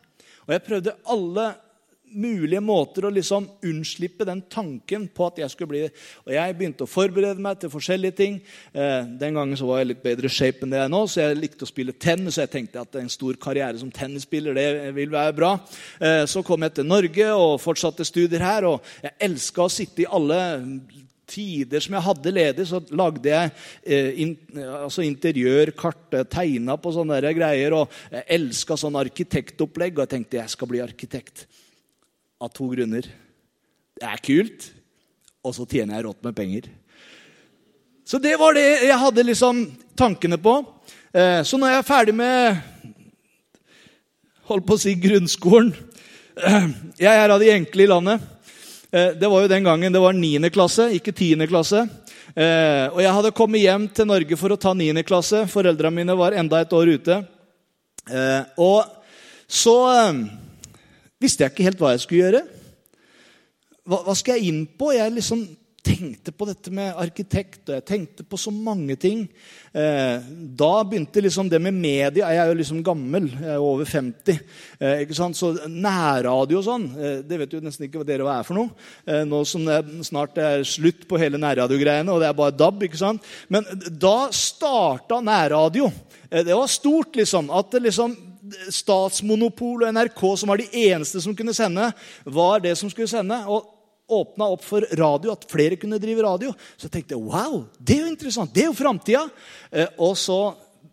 Og 0.47 0.55
jeg 0.55 0.65
prøvde 0.69 0.95
alle 1.11 1.49
mulige 2.11 2.61
måter 2.63 3.07
å 3.07 3.13
liksom 3.13 3.47
unnslippe 3.67 4.27
den 4.29 4.43
tanken 4.51 5.07
på 5.15 5.27
at 5.29 5.41
jeg 5.43 5.53
skulle 5.53 5.73
bli. 5.73 5.83
Og 6.27 6.33
jeg 6.35 6.57
begynte 6.59 6.87
å 6.87 6.91
forberede 6.91 7.43
meg 7.43 7.61
til 7.61 7.73
forskjellige 7.73 8.17
ting. 8.19 8.39
Eh, 8.73 9.11
den 9.21 9.37
gangen 9.39 9.59
så 9.59 9.69
var 9.69 9.83
jeg 9.83 9.93
litt 9.93 10.03
bedre 10.05 10.31
shape 10.33 10.65
enn 10.65 10.75
det 10.75 10.81
jeg 10.81 10.89
er 10.89 10.95
nå, 10.95 11.03
så 11.07 11.23
jeg 11.23 11.39
likte 11.41 11.67
å 11.67 11.71
spille 11.71 11.95
tennis. 11.95 12.37
Så 12.37 12.45
jeg 12.45 12.55
tenkte 12.55 12.83
at 12.83 12.99
en 13.01 13.13
stor 13.13 13.39
karriere 13.41 13.79
som 13.81 13.93
tennisspiller 13.95 14.57
det 14.57 14.69
vil 14.97 15.13
være 15.15 15.37
bra. 15.37 15.53
Eh, 16.01 16.25
så 16.31 16.45
kom 16.47 16.67
jeg 16.67 16.79
til 16.79 16.91
Norge 16.91 17.31
og 17.37 17.61
fortsatte 17.63 18.07
studier 18.09 18.45
her. 18.45 18.69
Og 18.73 18.93
jeg 19.05 19.17
elska 19.31 19.67
å 19.67 19.73
sitte 19.73 20.05
i 20.05 20.11
alle 20.11 20.41
tider 21.31 21.79
som 21.85 21.95
jeg 21.95 22.03
hadde 22.03 22.33
ledig, 22.35 22.65
så 22.67 22.81
lagde 22.91 23.31
jeg 23.31 23.53
eh, 23.87 24.21
in, 24.25 24.35
altså 24.67 25.05
interiørkart, 25.07 26.19
tegna 26.33 26.75
på 26.81 26.91
sånne 26.97 27.23
greier. 27.23 27.79
Og 27.79 28.01
jeg 28.11 28.27
elska 28.41 28.79
sånn 28.81 28.99
arkitektopplegg, 28.99 29.95
og 29.95 30.07
jeg 30.07 30.15
tenkte 30.17 30.43
jeg 30.43 30.59
skal 30.59 30.73
bli 30.73 30.83
arkitekt 30.83 31.47
av 32.41 32.49
to 32.57 32.71
grunner. 32.73 33.05
Det 34.01 34.07
er 34.09 34.23
kult, 34.25 34.71
og 35.45 35.53
så 35.57 35.67
tjener 35.69 35.99
jeg 35.99 36.07
rått 36.09 36.25
med 36.25 36.37
penger. 36.37 36.71
Så 38.09 38.19
det 38.19 38.33
var 38.41 38.57
det 38.57 38.67
jeg 38.89 38.99
hadde 38.99 39.27
liksom 39.29 39.61
tankene 39.99 40.39
på. 40.41 40.57
Eh, 41.13 41.43
så 41.47 41.61
når 41.61 41.75
jeg 41.75 41.81
er 41.81 41.87
ferdig 41.87 42.15
med 42.17 42.57
holdt 44.51 44.67
på 44.67 44.75
å 44.75 44.81
si 44.83 44.97
grunnskolen 44.99 45.69
eh, 46.39 46.67
Jeg 46.99 47.11
er 47.11 47.31
av 47.31 47.39
de 47.43 47.53
enkle 47.53 47.85
i 47.85 47.91
landet. 47.91 48.25
Eh, 48.91 49.13
det 49.21 49.31
var 49.31 49.45
jo 49.45 49.53
den 49.53 49.69
gangen 49.69 49.95
det 49.95 50.03
var 50.03 50.17
9. 50.17 50.49
klasse, 50.55 50.89
ikke 50.97 51.15
10. 51.15 51.47
klasse. 51.51 51.85
Og 52.31 53.01
jeg 53.03 53.11
hadde 53.11 53.35
kommet 53.35 53.59
hjem 53.59 53.89
til 53.91 54.07
Norge 54.07 54.37
for 54.39 54.55
å 54.55 54.59
ta 54.61 54.71
9. 54.71 55.03
klasse. 55.03 55.43
Foreldrene 55.51 55.97
mine 55.97 56.15
var 56.17 56.37
enda 56.39 56.61
et 56.63 56.75
år 56.79 56.93
ute. 56.95 57.17
Og 58.55 58.87
så 59.51 59.75
visste 61.21 61.45
jeg 61.45 61.55
ikke 61.55 61.69
helt 61.69 61.83
hva 61.83 61.95
jeg 61.95 62.05
skulle 62.05 62.25
gjøre. 62.25 62.45
Hva, 63.85 64.03
hva 64.07 64.15
skal 64.19 64.39
jeg 64.39 64.53
inn 64.53 64.65
på? 64.79 64.93
Jeg 64.97 65.17
liksom 65.17 65.45
tenkte 65.81 66.33
på 66.37 66.47
dette 66.49 66.73
med 66.75 66.97
arkitekt, 66.99 67.63
og 67.69 67.77
jeg 67.79 67.85
tenkte 67.89 68.25
på 68.29 68.39
så 68.39 68.53
mange 68.53 68.97
ting. 69.01 69.23
Eh, 69.73 70.27
da 70.59 70.71
begynte 70.87 71.23
liksom 71.25 71.49
det 71.51 71.61
med 71.63 71.77
media. 71.77 72.29
Jeg 72.29 72.41
er 72.43 72.51
jo 72.51 72.59
liksom 72.59 72.83
gammel. 72.85 73.31
Jeg 73.33 73.55
er 73.55 73.65
over 73.65 73.89
50. 73.89 74.41
Eh, 74.79 75.03
ikke 75.07 75.17
sant? 75.17 75.39
Så 75.39 75.53
nærradio 75.69 76.61
og 76.61 76.67
sånn, 76.67 76.87
eh, 76.99 77.19
det 77.27 77.41
vet 77.41 77.57
jo 77.57 77.63
nesten 77.65 77.89
ikke 77.89 78.03
hva 78.03 78.09
dere 78.09 78.29
er 78.29 78.47
for 78.47 78.61
noe. 78.61 78.75
Eh, 79.07 79.25
nå 79.29 79.43
som 79.49 79.65
det 79.67 79.81
snart 80.09 80.39
er 80.41 80.67
slutt 80.69 81.07
på 81.09 81.21
hele 81.21 81.41
nærradiogreiene, 81.41 82.13
og 82.13 82.21
det 82.21 82.29
er 82.31 82.41
bare 82.41 82.57
DAB. 82.57 82.85
ikke 82.89 83.01
sant? 83.01 83.25
Men 83.49 83.65
da 83.91 84.31
starta 84.33 85.21
nærradio. 85.25 85.91
Eh, 86.31 86.45
det 86.45 86.55
var 86.55 86.69
stort, 86.69 87.17
liksom. 87.17 87.51
At 87.51 87.73
det 87.73 87.89
liksom 87.89 88.17
statsmonopol 88.73 89.85
og 89.87 89.93
NRK, 89.97 90.25
som 90.41 90.53
var 90.53 90.63
de 90.63 90.71
eneste 90.89 91.23
som 91.23 91.37
kunne 91.37 91.55
sende, 91.57 91.91
var 92.25 92.65
det 92.65 92.77
som 92.79 92.91
skulle 92.93 93.11
sende. 93.11 93.43
og 93.47 93.77
åpna 94.11 94.49
opp 94.51 94.65
for 94.67 94.85
radio, 94.99 95.31
at 95.31 95.47
flere 95.51 95.79
kunne 95.79 96.01
drive 96.03 96.25
radio. 96.27 96.51
Så 96.75 96.89
jeg 96.89 96.97
tenkte 96.97 97.21
wow, 97.21 97.63
det 97.79 97.95
er 97.95 98.03
jo 98.03 98.11
interessant. 98.11 98.53
Det 98.55 98.65
er 98.65 98.71
jo 98.71 98.75
framtida. 98.79 99.23
Eh, 99.71 99.87
og 100.03 100.17
så 100.19 100.41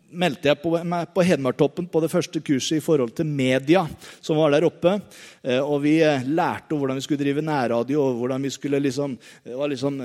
meldte 0.08 0.48
jeg 0.48 0.60
på, 0.62 0.72
meg 0.88 1.10
på 1.12 1.24
Hedmarktoppen 1.26 1.88
på 1.90 2.00
det 2.00 2.10
første 2.12 2.40
kurset 2.44 2.78
i 2.78 2.84
forhold 2.84 3.12
til 3.16 3.26
media. 3.28 3.86
som 4.20 4.38
var 4.38 4.54
der 4.54 4.68
oppe. 4.68 5.00
Eh, 5.42 5.60
og 5.60 5.82
vi 5.84 5.98
eh, 6.02 6.24
lærte 6.24 6.78
hvordan 6.78 6.98
vi 6.98 7.06
skulle 7.06 7.24
drive 7.24 7.42
nærradio. 7.44 8.02
og 8.02 8.22
hvordan 8.22 8.42
vi 8.42 8.50
skulle 8.50 8.80
liksom, 8.80 9.18
det 9.44 9.56
var 9.58 9.68
liksom 9.68 10.00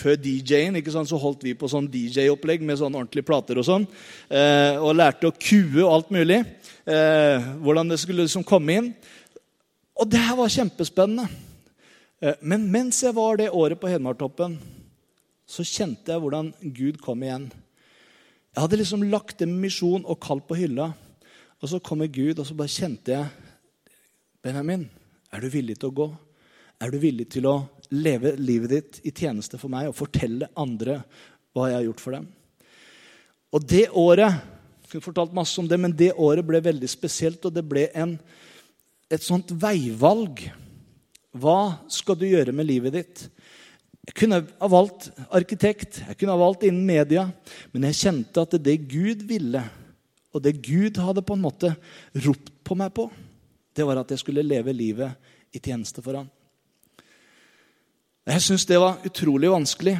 før 0.00 0.16
DJ-en 0.16 0.78
så 1.06 1.18
holdt 1.20 1.44
vi 1.44 1.52
på 1.58 1.68
sånn 1.70 1.88
DJ-opplegg 1.92 2.64
med 2.64 2.80
sånn 2.80 2.96
ordentlige 2.96 3.28
plater 3.28 3.60
og 3.60 3.66
sånn. 3.68 3.86
Eh, 4.28 4.80
og 4.80 4.96
lærte 4.96 5.28
å 5.28 5.36
kue 5.36 5.84
og 5.84 5.92
alt 5.92 6.12
mulig. 6.14 6.40
Eh, 6.88 7.48
hvordan 7.60 7.92
det 7.92 8.00
skulle 8.00 8.24
liksom 8.24 8.46
komme 8.48 8.76
inn. 8.78 8.90
Og 10.00 10.08
det 10.08 10.22
her 10.24 10.38
var 10.38 10.52
kjempespennende. 10.52 11.28
Eh, 12.20 12.36
men 12.40 12.68
mens 12.72 13.02
jeg 13.04 13.16
var 13.16 13.40
det 13.40 13.50
året 13.52 13.80
på 13.80 13.90
Hedmartoppen, 13.92 14.56
så 15.50 15.66
kjente 15.66 16.14
jeg 16.14 16.22
hvordan 16.22 16.52
Gud 16.62 17.00
kom 17.04 17.22
igjen. 17.26 17.50
Jeg 18.50 18.64
hadde 18.64 18.80
liksom 18.80 19.04
lagt 19.10 19.42
en 19.44 19.54
misjon 19.60 20.06
og 20.06 20.20
kall 20.22 20.40
på 20.44 20.58
hylla. 20.58 20.92
Og 21.60 21.68
så 21.68 21.80
kommer 21.84 22.08
Gud, 22.08 22.38
og 22.38 22.46
så 22.48 22.56
bare 22.56 22.72
kjente 22.72 23.12
jeg 23.12 23.48
Benjamin, 24.40 24.86
er 25.28 25.42
du 25.44 25.50
villig 25.52 25.76
til 25.76 25.90
å 25.90 25.96
gå? 25.98 26.06
Er 26.80 26.88
du 26.88 26.96
villig 27.02 27.26
til 27.28 27.44
å 27.50 27.58
leve 27.90 28.34
livet 28.38 28.72
ditt 28.72 29.00
i 29.06 29.12
tjeneste 29.14 29.58
for 29.60 29.72
meg 29.72 29.90
og 29.90 29.98
fortelle 29.98 30.50
andre 30.58 31.00
hva 31.54 31.70
jeg 31.70 31.78
har 31.80 31.86
gjort 31.88 32.02
for 32.04 32.16
dem. 32.16 32.28
Og 33.50 33.66
det 33.66 33.86
året 33.98 34.30
jeg 34.90 34.94
kunne 34.94 35.06
fortalt 35.06 35.34
masse 35.34 35.58
om 35.62 35.68
det, 35.70 35.78
men 35.78 35.94
det 35.94 36.12
året 36.18 36.46
ble 36.46 36.58
veldig 36.62 36.88
spesielt, 36.90 37.44
og 37.46 37.54
det 37.54 37.62
ble 37.66 37.84
en, 37.94 38.16
et 39.06 39.22
sånt 39.22 39.52
veivalg. 39.54 40.42
Hva 41.30 41.78
skal 41.90 42.18
du 42.18 42.24
gjøre 42.26 42.54
med 42.54 42.66
livet 42.66 42.96
ditt? 42.96 43.22
Jeg 44.08 44.16
kunne 44.18 44.40
ha 44.42 44.70
valgt 44.72 45.10
arkitekt, 45.30 46.00
jeg 46.08 46.18
kunne 46.18 46.34
ha 46.34 46.42
valgt 46.42 46.66
innen 46.66 46.82
media, 46.88 47.28
men 47.70 47.86
jeg 47.86 48.00
kjente 48.00 48.42
at 48.42 48.56
det 48.58 48.80
Gud 48.90 49.22
ville, 49.30 49.62
og 50.34 50.42
det 50.42 50.56
Gud 50.58 50.98
hadde 50.98 51.22
på 51.26 51.36
en 51.38 51.44
måte 51.44 51.70
ropt 52.26 52.50
på 52.66 52.78
meg 52.78 52.90
på, 52.96 53.06
det 53.78 53.86
var 53.86 54.02
at 54.02 54.10
jeg 54.10 54.24
skulle 54.24 54.46
leve 54.46 54.74
livet 54.74 55.54
i 55.54 55.62
tjeneste 55.62 56.02
for 56.02 56.18
ham. 56.18 56.26
Jeg 58.28 58.42
syns 58.44 58.66
det 58.68 58.80
var 58.80 59.00
utrolig 59.06 59.48
vanskelig. 59.48 59.94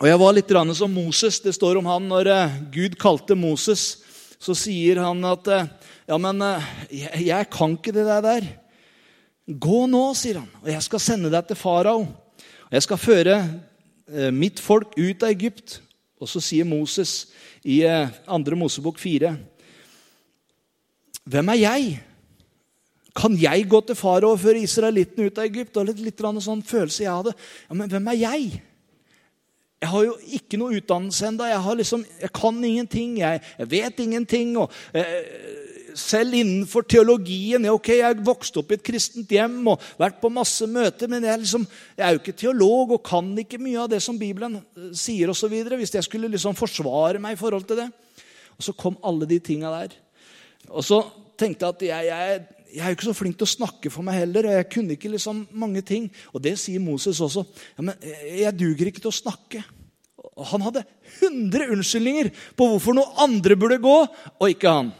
Og 0.00 0.08
jeg 0.08 0.18
var 0.20 0.34
litt 0.36 0.50
som 0.76 0.92
Moses. 0.92 1.40
Det 1.40 1.54
står 1.54 1.78
om 1.78 1.86
han 1.86 2.08
når 2.10 2.28
eh, 2.28 2.56
Gud 2.74 2.98
kalte 3.00 3.34
Moses. 3.34 4.02
Så 4.38 4.54
sier 4.54 5.00
han 5.00 5.24
at 5.24 5.48
eh, 5.48 5.70
Ja, 6.06 6.18
men 6.20 6.42
eh, 6.42 6.66
jeg, 6.90 7.22
jeg 7.30 7.48
kan 7.50 7.78
ikke 7.78 7.94
det 7.94 8.04
der. 8.04 8.48
Gå 9.46 9.86
nå, 9.88 10.02
sier 10.16 10.42
han, 10.42 10.50
og 10.62 10.68
jeg 10.68 10.82
skal 10.84 11.00
sende 11.00 11.30
deg 11.32 11.46
til 11.48 11.56
farao. 11.56 12.04
Og 12.04 12.72
jeg 12.72 12.84
skal 12.84 13.00
føre 13.00 13.36
mitt 14.32 14.60
folk 14.60 14.92
ut 14.96 15.24
av 15.24 15.32
Egypt. 15.32 15.78
Og 16.20 16.28
så 16.30 16.40
sier 16.40 16.64
Moses 16.64 17.26
i 17.64 17.82
eh, 17.84 18.08
2. 18.28 18.56
Mosebok 18.56 19.00
4.: 19.00 19.34
Hvem 21.24 21.48
er 21.52 21.60
jeg? 21.60 21.94
Kan 23.14 23.36
jeg 23.38 23.68
gå 23.70 23.80
til 23.86 23.98
farao 23.98 24.34
og 24.34 24.40
føre 24.42 24.62
israelittene 24.64 25.28
ut 25.28 25.36
av 25.38 25.46
Egypt? 25.46 25.76
Og 25.78 25.90
litt, 25.90 26.00
litt 26.02 26.22
sånn 26.42 26.64
følelse 26.66 27.04
jeg 27.04 27.12
hadde. 27.12 27.34
Ja, 27.68 27.74
Men 27.78 27.92
hvem 27.92 28.08
er 28.10 28.18
jeg? 28.18 28.62
Jeg 29.84 29.90
har 29.92 30.04
jo 30.06 30.14
ikke 30.38 30.58
noe 30.58 30.78
utdannelse 30.78 31.28
ennå. 31.28 31.46
Jeg, 31.46 31.76
liksom, 31.82 32.04
jeg 32.20 32.32
kan 32.34 32.58
ingenting. 32.64 33.18
Jeg, 33.20 33.42
jeg 33.60 33.70
vet 33.70 34.00
ingenting. 34.00 34.56
Og, 34.58 34.72
eh, 34.96 35.20
selv 35.94 36.34
innenfor 36.34 36.82
teologien 36.90 37.68
ok, 37.70 37.88
Jeg 37.94 38.02
har 38.02 38.22
vokst 38.26 38.56
opp 38.58 38.72
i 38.72 38.78
et 38.78 38.82
kristent 38.82 39.30
hjem 39.30 39.60
og 39.70 39.82
vært 40.00 40.18
på 40.22 40.30
masse 40.32 40.66
møter, 40.66 41.06
men 41.06 41.22
jeg, 41.22 41.38
liksom, 41.44 41.66
jeg 41.94 42.06
er 42.06 42.16
jo 42.16 42.22
ikke 42.22 42.38
teolog 42.40 42.96
og 42.96 43.04
kan 43.06 43.28
ikke 43.38 43.60
mye 43.62 43.84
av 43.84 43.92
det 43.92 44.00
som 44.02 44.18
Bibelen 44.18 44.58
eh, 44.58 44.90
sier 44.90 45.30
videre, 45.48 45.78
Hvis 45.78 45.94
jeg 45.94 46.08
skulle 46.08 46.32
liksom 46.32 46.56
forsvare 46.58 47.22
meg 47.22 47.36
i 47.36 47.40
forhold 47.40 47.68
til 47.68 47.84
det. 47.84 47.90
Og 48.58 48.66
så 48.66 48.72
kom 48.72 48.98
alle 49.02 49.26
de 49.26 49.38
tinga 49.38 49.70
der. 49.70 49.94
Og 50.70 50.82
så 50.82 51.02
tenkte 51.38 51.66
jeg 51.66 51.92
at 51.92 52.10
jeg, 52.10 52.42
jeg, 52.74 52.80
jeg 52.80 52.82
er 52.82 52.90
jo 52.90 52.98
ikke 52.98 53.06
så 53.06 53.16
flink 53.16 53.38
til 53.38 53.46
å 53.46 53.52
snakke 53.54 53.92
for 53.92 54.06
meg 54.06 54.18
heller. 54.24 54.48
og 54.48 54.58
Jeg 54.58 54.68
kunne 54.74 54.96
ikke 54.96 55.12
liksom 55.12 55.44
mange 55.54 55.82
ting. 55.86 56.10
Og 56.34 56.42
det 56.42 56.56
sier 56.58 56.82
Moses 56.82 57.20
også. 57.22 57.46
Ja, 57.76 57.86
men 57.86 57.94
jeg 58.26 58.56
duger 58.58 58.90
ikke 58.90 59.04
til 59.04 59.12
å 59.12 59.16
snakke. 59.22 59.62
Og 60.34 60.44
han 60.50 60.64
hadde 60.66 60.82
100 61.20 61.70
unnskyldninger 61.76 62.30
på 62.58 62.68
hvorfor 62.72 62.96
noen 62.96 63.22
andre 63.22 63.56
burde 63.58 63.78
gå, 63.82 63.96
og 64.34 64.50
ikke 64.50 64.72
han. 64.80 64.90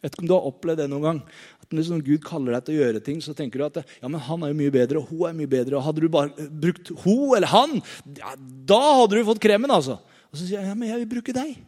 Vet 0.00 0.14
ikke 0.14 0.24
om 0.24 0.30
du 0.30 0.34
har 0.36 0.48
opplevd 0.48 0.80
det 0.80 0.88
noen 0.88 1.04
gang. 1.04 1.22
At 1.60 1.74
liksom 1.76 2.00
Gud 2.06 2.22
kaller 2.24 2.56
deg 2.56 2.64
til 2.64 2.76
å 2.76 2.78
gjøre 2.78 3.02
ting, 3.04 3.18
så 3.20 3.34
tenker 3.36 3.60
du 3.60 3.66
at 3.66 3.80
ja, 3.82 4.08
men 4.08 4.22
han 4.24 4.44
er 4.46 4.54
jo 4.54 4.60
mye 4.62 4.72
bedre, 4.72 5.02
og 5.02 5.10
hun 5.10 5.26
er 5.28 5.36
mye 5.36 5.50
bedre. 5.50 5.76
og 5.76 5.84
Hadde 5.84 6.04
du 6.04 6.08
bare 6.12 6.48
brukt 6.48 6.92
hun 7.02 7.34
eller 7.36 7.50
han, 7.52 7.82
ja, 8.16 8.32
da 8.72 8.80
hadde 9.02 9.18
du 9.18 9.28
fått 9.28 9.42
kremen. 9.44 9.74
altså. 9.74 9.98
Og 10.32 10.38
så 10.38 10.46
sier 10.46 10.62
jeg 10.62 10.70
ja, 10.70 10.78
men 10.78 10.88
jeg 10.92 11.02
vil 11.02 11.12
bruke 11.18 11.36
deg. 11.36 11.58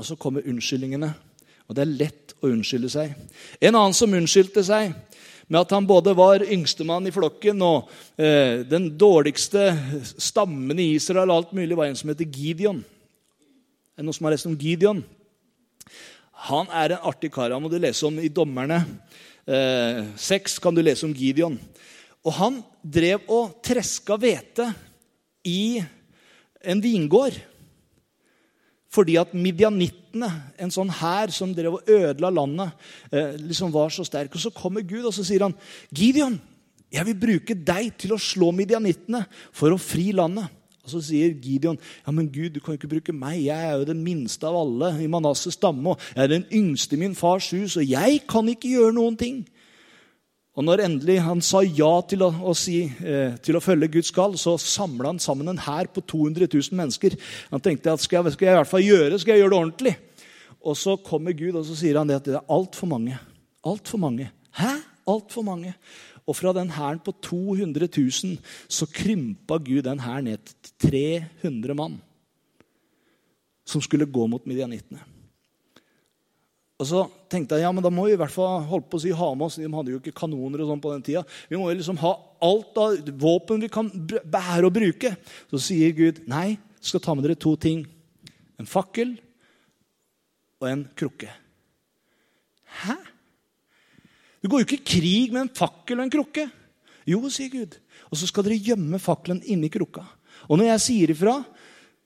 Og 0.00 0.08
så 0.08 0.16
kommer 0.18 0.46
unnskyldningene. 0.48 1.12
Og 1.68 1.76
det 1.76 1.84
er 1.84 1.98
lett 2.04 2.34
å 2.44 2.50
unnskylde 2.52 2.90
seg. 2.92 3.14
En 3.60 3.74
annen 3.74 3.96
som 3.96 4.12
unnskyldte 4.12 4.64
seg 4.66 4.92
med 5.48 5.60
at 5.60 5.74
han 5.76 5.86
både 5.88 6.14
var 6.16 6.44
yngstemann 6.44 7.08
i 7.08 7.12
flokken 7.14 7.60
og 7.64 7.90
eh, 8.16 8.64
den 8.68 8.90
dårligste 9.00 9.72
stammen 10.16 10.80
i 10.80 10.94
Israel, 10.96 11.30
og 11.30 11.42
alt 11.42 11.56
mulig, 11.56 11.76
var 11.76 11.90
en 11.90 11.98
som 11.98 12.12
heter 12.12 12.28
Gideon. 12.28 12.80
Er 13.94 14.02
det 14.02 14.08
noen 14.08 14.16
som 14.16 14.28
har 14.28 14.34
lest 14.34 14.48
om 14.48 14.56
Gideon? 14.58 15.04
Han 16.48 16.68
er 16.72 16.96
en 16.96 17.06
artig 17.08 17.30
kar. 17.32 17.52
Han 17.54 17.62
må 17.64 17.70
du 17.72 17.78
lese 17.80 18.04
om 18.08 18.18
i 18.20 18.32
Dommerne. 18.32 18.82
Eh, 19.44 20.00
seks 20.20 20.58
kan 20.60 20.76
du 20.76 20.82
lese 20.84 21.06
om 21.06 21.14
Gideon. 21.16 21.56
Og 22.24 22.32
han 22.38 22.58
drev 22.82 23.24
og 23.32 23.58
treska 23.64 24.16
hvete 24.20 24.70
i 25.48 25.78
en 26.64 26.80
vingård. 26.84 27.36
Fordi 28.94 29.16
at 29.18 29.34
midjanittene, 29.34 30.30
en 30.62 30.72
sånn 30.72 30.92
hær 31.00 31.32
som 31.34 31.54
drev 31.54 31.80
og 31.80 31.88
ødela 31.90 32.30
landet, 32.30 32.74
eh, 33.10 33.34
liksom 33.42 33.72
var 33.74 33.90
så 33.90 34.04
sterk. 34.06 34.34
Og 34.34 34.42
så 34.42 34.52
kommer 34.54 34.86
Gud 34.86 35.08
og 35.08 35.14
så 35.14 35.24
sier 35.26 35.42
han, 35.42 35.54
'Gideon, 35.90 36.40
jeg 36.92 37.06
vil 37.06 37.18
bruke 37.18 37.54
deg 37.54 37.96
til 37.98 38.14
å 38.14 38.20
slå 38.20 38.52
midjanittene 38.54 39.26
for 39.52 39.74
å 39.74 39.80
fri 39.80 40.12
landet.' 40.12 40.50
Og 40.84 40.90
Så 40.90 41.00
sier 41.00 41.32
Gideon, 41.32 41.78
'Ja, 42.06 42.12
men 42.12 42.28
Gud, 42.28 42.50
du 42.50 42.60
kan 42.60 42.74
ikke 42.74 42.88
bruke 42.88 43.12
meg. 43.12 43.44
Jeg 43.44 43.56
er 43.56 43.78
jo 43.78 43.84
den 43.84 44.04
minste 44.04 44.44
av 44.46 44.54
alle 44.54 45.02
i 45.02 45.06
Manasses 45.06 45.54
stamme.' 45.56 45.90
og 45.90 45.98
'Jeg 46.14 46.22
er 46.22 46.26
den 46.26 46.46
yngste 46.52 46.92
i 46.92 46.98
min 46.98 47.14
fars 47.14 47.50
hus, 47.50 47.76
og 47.76 47.88
jeg 47.88 48.20
kan 48.28 48.46
ikke 48.48 48.68
gjøre 48.68 48.92
noen 48.92 49.16
ting.' 49.16 49.46
Og 50.54 50.62
når 50.62 50.84
endelig 50.84 51.16
han 51.24 51.40
sa 51.42 51.64
ja 51.66 51.90
til 52.06 52.22
å, 52.22 52.28
å, 52.30 52.52
si, 52.54 52.84
eh, 52.86 53.34
til 53.42 53.58
å 53.58 53.62
følge 53.62 53.90
Guds 53.96 54.12
kall, 54.14 54.36
så 54.38 54.54
samla 54.60 55.10
han 55.10 55.22
sammen 55.22 55.50
en 55.50 55.62
hær 55.64 55.90
på 55.90 56.04
200 56.06 56.46
000 56.46 56.78
mennesker. 56.78 57.16
Han 57.50 57.62
tenkte 57.62 57.90
at 57.90 58.02
skal 58.04 58.22
jeg, 58.22 58.36
skal 58.36 58.48
jeg 58.48 58.54
i 58.54 58.60
hvert 58.60 58.70
fall 58.70 58.84
gjøre 58.86 59.18
skal 59.18 59.34
jeg 59.34 59.42
gjøre 59.42 59.54
det 59.54 59.58
ordentlig. 59.58 59.94
Og 60.64 60.78
så 60.78 60.94
kommer 61.02 61.34
Gud 61.36 61.58
og 61.58 61.66
så 61.66 61.76
sier 61.76 61.98
han 61.98 62.08
det 62.08 62.20
at 62.20 62.28
det 62.28 62.36
er 62.38 62.52
altfor 62.54 62.88
mange. 62.92 63.18
Altfor 63.66 64.00
mange. 64.00 64.30
Hæ? 64.54 64.76
Altfor 65.10 65.44
mange. 65.44 65.74
Og 66.24 66.38
fra 66.38 66.54
den 66.56 66.70
hæren 66.72 67.02
på 67.04 67.12
200 67.18 67.88
000 67.90 68.38
så 68.70 68.88
krympa 68.88 69.58
Gud 69.58 69.82
den 69.84 70.00
hæren 70.00 70.30
ned 70.30 70.54
til 70.78 70.94
300 71.42 71.76
mann. 71.76 71.98
Som 73.66 73.82
skulle 73.82 74.06
gå 74.06 74.28
mot 74.30 74.46
midjanittene. 74.46 75.02
Og 76.82 76.88
så 76.88 77.04
tenkte 77.30 77.54
jeg 77.54 77.68
ja, 77.68 77.70
men 77.74 77.84
da 77.84 77.90
må 77.94 78.08
vi 78.08 78.16
i 78.16 78.18
hvert 78.18 78.34
fall 78.34 78.64
holde 78.66 78.88
på 78.90 78.98
å 78.98 79.02
si 79.04 79.12
ha 79.14 79.28
med 79.38 79.46
oss 79.46 79.60
De 79.60 79.68
hadde 79.70 79.92
jo 79.92 80.00
ikke 80.00 80.16
kanoner 80.24 80.64
og 80.64 80.72
sånn 80.72 80.82
på 80.82 80.90
den 80.90 81.04
tida. 81.06 81.22
Vi 81.46 81.58
må 81.58 81.68
jo 81.70 81.76
liksom 81.78 82.00
ha 82.02 82.14
alt 82.44 82.80
av 82.82 83.12
våpen 83.22 83.62
vi 83.62 83.70
kan 83.72 83.90
bære 83.94 84.66
og 84.66 84.74
bruke. 84.74 85.14
Så 85.52 85.62
sier 85.68 85.94
Gud 85.94 86.24
nei, 86.30 86.56
jeg 86.80 86.90
skal 86.90 87.04
ta 87.04 87.14
med 87.14 87.26
dere 87.26 87.38
to 87.38 87.54
ting. 87.60 87.84
En 88.58 88.68
fakkel 88.68 89.14
og 90.58 90.68
en 90.70 90.84
krukke. 90.98 91.30
Hæ? 92.82 92.98
Du 94.42 94.50
går 94.50 94.60
jo 94.60 94.66
ikke 94.66 94.82
i 94.82 94.90
krig 94.98 95.32
med 95.32 95.44
en 95.44 95.54
fakkel 95.54 96.00
og 96.00 96.08
en 96.08 96.12
krukke. 96.12 96.48
Jo, 97.08 97.22
sier 97.32 97.52
Gud. 97.52 97.78
Og 98.10 98.18
så 98.18 98.26
skal 98.28 98.46
dere 98.46 98.60
gjemme 98.60 99.00
fakkelen 99.02 99.44
inni 99.48 99.70
krukka. 99.72 100.02
Og 100.48 100.58
når 100.58 100.72
jeg 100.72 100.82
sier 100.84 101.12
ifra, 101.14 101.38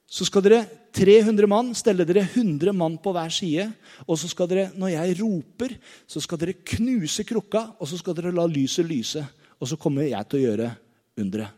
så 0.09 0.25
skal 0.25 0.45
dere 0.45 0.63
300 0.97 1.45
mann, 1.51 1.75
stelle 1.77 2.07
dere 2.09 2.23
100 2.25 2.73
mann 2.73 2.97
på 3.03 3.13
hver 3.13 3.33
side. 3.33 3.67
Og 4.09 4.17
så 4.17 4.31
skal 4.31 4.49
dere, 4.49 4.71
når 4.73 4.95
jeg 4.95 5.17
roper, 5.21 5.75
så 6.09 6.23
skal 6.25 6.41
dere 6.41 6.57
knuse 6.65 7.27
krukka, 7.29 7.67
og 7.77 7.91
så 7.91 7.99
skal 8.01 8.17
dere 8.17 8.33
la 8.33 8.47
lyset 8.49 8.89
lyse. 8.89 9.21
Og 9.61 9.69
så 9.69 9.77
kommer 9.77 10.09
jeg 10.09 10.25
til 10.31 10.41
å 10.41 10.47
gjøre 10.47 10.71
underet. 11.21 11.53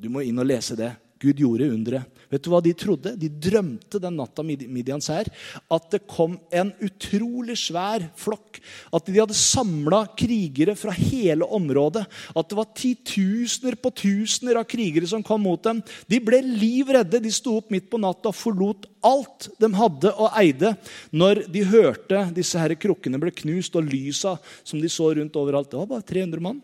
Du 0.00 0.08
må 0.12 0.24
inn 0.24 0.40
og 0.40 0.48
lese 0.48 0.76
det. 0.76 0.90
Gud 1.22 1.40
gjorde 1.40 1.70
underet. 1.72 2.12
Vet 2.26 2.42
du 2.42 2.50
hva 2.50 2.58
de 2.64 2.72
trodde? 2.74 3.12
De 3.16 3.28
drømte 3.30 4.00
den 4.02 4.16
natta 4.18 4.42
Midians 4.42 5.06
her, 5.12 5.28
at 5.72 5.84
det 5.92 6.02
kom 6.10 6.34
en 6.50 6.72
utrolig 6.82 7.54
svær 7.60 8.02
flokk. 8.18 8.58
At 8.94 9.06
de 9.06 9.20
hadde 9.20 9.36
samla 9.38 10.02
krigere 10.18 10.74
fra 10.78 10.94
hele 10.96 11.46
området. 11.46 12.02
At 12.34 12.50
det 12.50 12.58
var 12.58 12.72
titusener 12.76 13.78
på 13.78 13.94
tusener 14.02 14.58
av 14.58 14.66
krigere 14.68 15.06
som 15.08 15.24
kom 15.26 15.44
mot 15.46 15.62
dem. 15.62 15.84
De 16.10 16.20
ble 16.22 16.42
livredde. 16.42 17.22
De 17.22 17.32
sto 17.32 17.56
opp 17.60 17.70
midt 17.74 17.88
på 17.92 18.02
natta 18.02 18.32
og 18.32 18.38
forlot 18.38 18.90
alt 19.06 19.50
de 19.62 19.70
hadde 19.78 20.10
og 20.18 20.32
eide, 20.40 20.72
når 21.14 21.44
de 21.52 21.62
hørte 21.70 22.24
disse 22.34 22.58
her 22.58 22.74
krukkene 22.74 23.20
ble 23.22 23.30
knust, 23.30 23.76
og 23.78 23.86
lysa 23.86 24.34
som 24.66 24.82
de 24.82 24.90
så 24.90 25.12
rundt 25.14 25.38
overalt. 25.38 25.70
Det 25.70 25.78
var 25.78 25.92
bare 25.94 26.10
300 26.10 26.42
mann. 26.42 26.58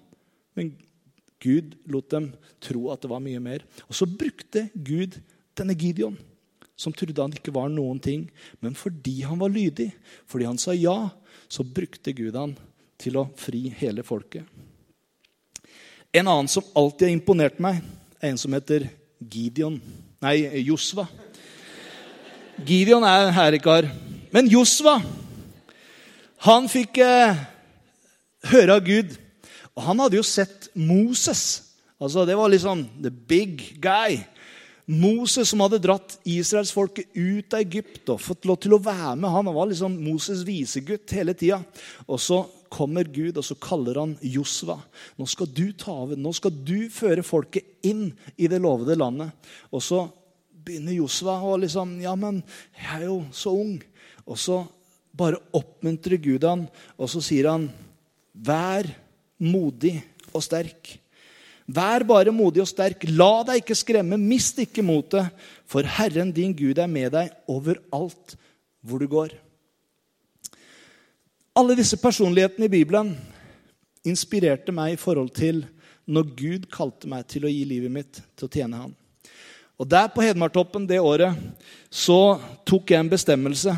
Men 0.58 0.74
Gud 1.42 1.74
lot 1.90 2.10
dem 2.12 2.30
tro 2.62 2.90
at 2.92 3.02
det 3.02 3.10
var 3.10 3.22
mye 3.24 3.40
mer. 3.42 3.64
Og 3.88 3.96
så 3.98 4.06
brukte 4.06 4.68
Gud 4.74 5.18
denne 5.58 5.76
Gideon, 5.76 6.16
som 6.78 6.94
trodde 6.94 7.22
han 7.22 7.34
ikke 7.34 7.54
var 7.54 7.70
noen 7.72 8.00
ting. 8.02 8.28
Men 8.62 8.76
fordi 8.78 9.20
han 9.26 9.40
var 9.42 9.52
lydig, 9.52 9.90
fordi 10.30 10.48
han 10.48 10.60
sa 10.60 10.76
ja, 10.76 11.10
så 11.50 11.66
brukte 11.66 12.14
Gud 12.16 12.38
han 12.38 12.54
til 13.02 13.18
å 13.18 13.26
fri 13.38 13.66
hele 13.80 14.04
folket. 14.06 14.46
En 16.12 16.28
annen 16.28 16.48
som 16.50 16.64
alltid 16.76 17.08
har 17.08 17.16
imponert 17.16 17.60
meg, 17.62 17.80
er 18.20 18.32
en 18.32 18.40
som 18.40 18.52
heter 18.54 18.86
Gideon. 19.18 19.78
Nei, 20.22 20.36
Josva. 20.62 21.06
Gideon 22.62 23.04
er 23.06 23.26
en 23.26 23.34
herrekar. 23.34 23.88
Men 24.32 24.48
Josva, 24.52 24.98
han 26.46 26.68
fikk 26.70 27.00
eh, 27.02 27.40
høre 28.52 28.76
av 28.76 28.86
Gud. 28.86 29.16
Og 29.76 29.84
han 29.86 30.02
hadde 30.02 30.18
jo 30.18 30.26
sett 30.26 30.68
Moses. 30.74 31.72
Altså, 32.00 32.26
Det 32.26 32.36
var 32.36 32.48
liksom 32.48 32.86
the 33.02 33.10
big 33.10 33.80
guy. 33.80 34.20
Moses 34.86 35.48
som 35.48 35.62
hadde 35.62 35.78
dratt 35.78 36.16
israelsfolket 36.26 37.14
ut 37.14 37.54
av 37.54 37.62
Egypt 37.62 38.10
og 38.10 38.20
fått 38.20 38.48
lov 38.48 38.58
til 38.60 38.74
å 38.74 38.82
være 38.82 39.14
med. 39.16 39.30
Han 39.30 39.52
var 39.54 39.70
liksom 39.70 39.94
Moses' 40.02 40.42
visegutt 40.44 41.14
hele 41.14 41.34
tida. 41.38 41.60
Og 42.08 42.18
så 42.20 42.42
kommer 42.72 43.04
Gud 43.04 43.38
og 43.38 43.46
så 43.46 43.56
kaller 43.60 44.00
han 44.00 44.16
Josva. 44.24 44.78
Nå 45.16 45.28
skal 45.30 45.46
du 45.46 45.70
ta 45.78 45.94
over. 46.04 46.18
Nå 46.18 46.32
skal 46.34 46.56
du 46.66 46.90
føre 46.92 47.24
folket 47.24 47.78
inn 47.86 48.10
i 48.36 48.50
det 48.50 48.60
lovede 48.64 48.98
landet. 48.98 49.30
Og 49.70 49.84
så 49.84 50.02
begynner 50.64 50.98
Josva 50.98 51.38
å 51.46 51.56
liksom 51.60 52.00
Ja, 52.02 52.14
men 52.18 52.42
jeg 52.74 53.02
er 53.02 53.06
jo 53.06 53.22
så 53.32 53.54
ung. 53.54 53.76
Og 54.26 54.38
så 54.38 54.62
bare 55.12 55.40
oppmuntrer 55.54 56.18
Gud 56.22 56.44
han, 56.46 56.66
og 56.96 57.10
så 57.12 57.20
sier 57.20 57.50
han, 57.50 57.66
vær 58.32 58.86
modig 59.42 59.96
og 60.32 60.44
sterk. 60.44 60.94
Vær 61.66 62.04
bare 62.06 62.34
modig 62.34 62.62
og 62.62 62.70
sterk. 62.70 63.04
La 63.10 63.42
deg 63.46 63.62
ikke 63.62 63.78
skremme. 63.78 64.18
Mist 64.18 64.58
ikke 64.62 64.84
motet, 64.84 65.30
for 65.66 65.86
Herren 65.86 66.32
din 66.34 66.54
Gud 66.56 66.78
er 66.78 66.90
med 66.90 67.12
deg 67.14 67.32
overalt 67.50 68.36
hvor 68.82 69.02
du 69.02 69.08
går. 69.10 69.34
Alle 71.56 71.76
disse 71.76 71.98
personlighetene 72.00 72.66
i 72.66 72.72
Bibelen 72.72 73.12
inspirerte 74.08 74.72
meg 74.74 74.94
i 74.94 75.00
forhold 75.00 75.30
til 75.36 75.62
når 76.08 76.32
Gud 76.36 76.66
kalte 76.72 77.08
meg 77.10 77.26
til 77.30 77.46
å 77.46 77.52
gi 77.52 77.62
livet 77.68 77.92
mitt 77.92 78.20
til 78.34 78.48
å 78.48 78.52
tjene 78.52 78.80
Han. 78.80 78.94
Og 79.78 79.88
Der 79.88 80.08
på 80.12 80.22
Hedmartoppen 80.22 80.86
det 80.86 81.00
året 81.00 81.36
så 81.90 82.38
tok 82.68 82.90
jeg 82.90 83.02
en 83.02 83.10
bestemmelse. 83.12 83.76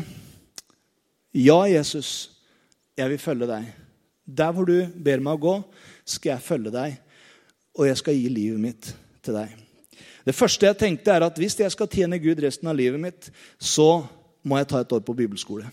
Ja, 1.35 1.65
Jesus, 1.67 2.31
jeg 2.97 3.11
vil 3.11 3.21
følge 3.21 3.49
deg. 3.49 3.84
Der 4.25 4.51
hvor 4.51 4.65
du 4.65 4.87
ber 5.05 5.21
meg 5.21 5.37
å 5.37 5.41
gå, 5.41 5.55
skal 6.05 6.35
jeg 6.35 6.45
følge 6.45 6.73
deg, 6.73 6.97
og 7.77 7.87
jeg 7.89 8.01
skal 8.01 8.17
gi 8.17 8.27
livet 8.31 8.61
mitt 8.61 8.91
til 9.25 9.37
deg. 9.37 9.53
Det 10.25 10.33
første 10.33 10.65
jeg 10.65 10.77
tenkte, 10.79 11.13
er 11.13 11.27
at 11.27 11.37
hvis 11.37 11.57
jeg 11.59 11.71
skal 11.73 11.89
tjene 11.91 12.17
Gud 12.21 12.41
resten 12.41 12.69
av 12.69 12.77
livet 12.77 13.01
mitt, 13.01 13.27
så 13.61 14.05
må 14.45 14.57
jeg 14.57 14.69
ta 14.71 14.81
et 14.81 14.95
år 14.97 15.03
på 15.05 15.13
bibelskole. 15.17 15.67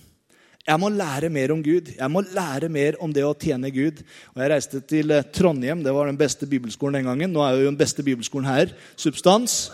Jeg 0.63 0.79
må 0.79 0.93
lære 0.95 1.31
mer 1.33 1.51
om 1.51 1.63
Gud. 1.65 1.89
Jeg 1.97 2.11
må 2.13 2.21
lære 2.23 2.69
mer 2.71 2.99
om 3.03 3.11
det 3.11 3.25
å 3.27 3.35
tjene 3.35 3.73
Gud. 3.75 4.05
Og 4.35 4.43
Jeg 4.45 4.51
reiste 4.53 4.81
til 4.87 5.11
eh, 5.11 5.25
Trondheim. 5.35 5.81
Det 5.83 5.95
var 5.95 6.07
den 6.07 6.19
beste 6.21 6.47
bibelskolen 6.47 7.01
den 7.01 7.09
gangen. 7.09 7.33
Nå 7.35 7.43
er 7.43 7.57
jo 7.57 7.67
den 7.67 7.79
beste 7.81 8.05
bibelskolen 8.07 8.47
her 8.47 8.71
Substans. 8.95 9.73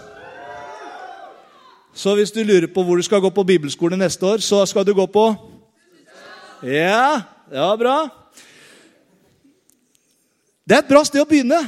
Så 1.92 2.14
hvis 2.16 2.32
du 2.32 2.40
lurer 2.40 2.70
på 2.72 2.84
hvor 2.86 2.96
du 2.96 3.04
skal 3.04 3.20
gå 3.20 3.28
på 3.34 3.44
bibelskole 3.44 3.98
neste 4.00 4.24
år, 4.24 4.40
så 4.40 4.62
skal 4.70 4.86
du 4.86 4.94
gå 4.94 5.04
på 5.12 5.26
Ja, 6.62 7.20
det 7.50 7.60
var 7.60 7.76
bra. 7.76 7.98
Det 10.68 10.76
er 10.76 10.82
et 10.82 10.90
bra 10.90 11.00
sted 11.06 11.22
å 11.22 11.28
begynne. 11.28 11.58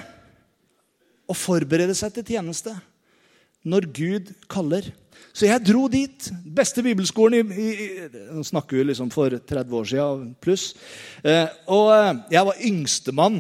Å 1.25 1.35
forberede 1.37 1.95
seg 1.97 2.13
til 2.13 2.35
tjeneste 2.35 2.75
når 3.65 3.87
Gud 3.97 4.33
kaller. 4.51 4.91
Så 5.33 5.47
jeg 5.47 5.63
dro 5.65 5.87
dit. 5.89 6.27
Beste 6.45 6.85
bibelskolen 6.85 7.49
i, 7.55 7.69
Nå 8.35 8.45
snakker 8.45 8.77
vi 8.77 8.91
liksom 8.91 9.09
for 9.15 9.33
30 9.33 9.79
år 9.79 9.89
siden 9.89 10.27
pluss. 10.43 10.75
Eh, 11.25 11.49
og 11.73 11.95
eh, 11.95 12.21
jeg 12.35 12.49
var 12.51 12.61
yngstemann. 12.69 13.39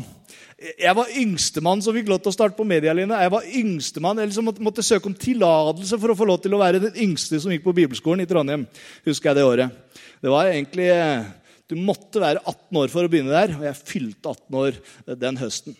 Jeg 0.81 0.97
var 0.97 1.13
yngstemann 1.17 1.85
som 1.85 1.97
fikk 1.97 2.09
lov 2.09 2.23
til 2.25 2.33
å 2.33 2.37
starte 2.39 2.57
på 2.57 2.69
Medialinja. 2.69 3.21
Jeg 3.21 3.33
var 3.33 3.53
yngstemann, 3.61 4.21
eller 4.21 4.33
som 4.37 4.49
måtte, 4.49 4.65
måtte 4.65 4.85
søke 4.87 5.09
om 5.13 5.17
tillatelse 5.17 6.01
for 6.01 6.13
å 6.13 6.17
få 6.17 6.29
lov 6.29 6.41
til 6.45 6.57
å 6.57 6.63
være 6.63 6.81
den 6.87 6.97
yngste 7.05 7.41
som 7.41 7.53
gikk 7.53 7.67
på 7.69 7.77
bibelskolen 7.83 8.25
i 8.25 8.29
Trondheim. 8.29 8.65
husker 9.05 9.31
jeg 9.31 9.41
Det 9.41 9.45
året. 9.45 10.01
Det 10.21 10.33
var 10.33 10.49
egentlig, 10.49 10.89
eh, 10.89 11.25
Du 11.71 11.77
måtte 11.79 12.23
være 12.23 12.43
18 12.43 12.81
år 12.83 12.91
for 12.91 13.07
å 13.07 13.13
begynne 13.13 13.35
der, 13.35 13.55
og 13.55 13.65
jeg 13.69 13.79
fylte 13.79 14.33
18 14.35 14.59
år 14.59 14.75
eh, 14.75 15.17
den 15.21 15.39
høsten. 15.39 15.77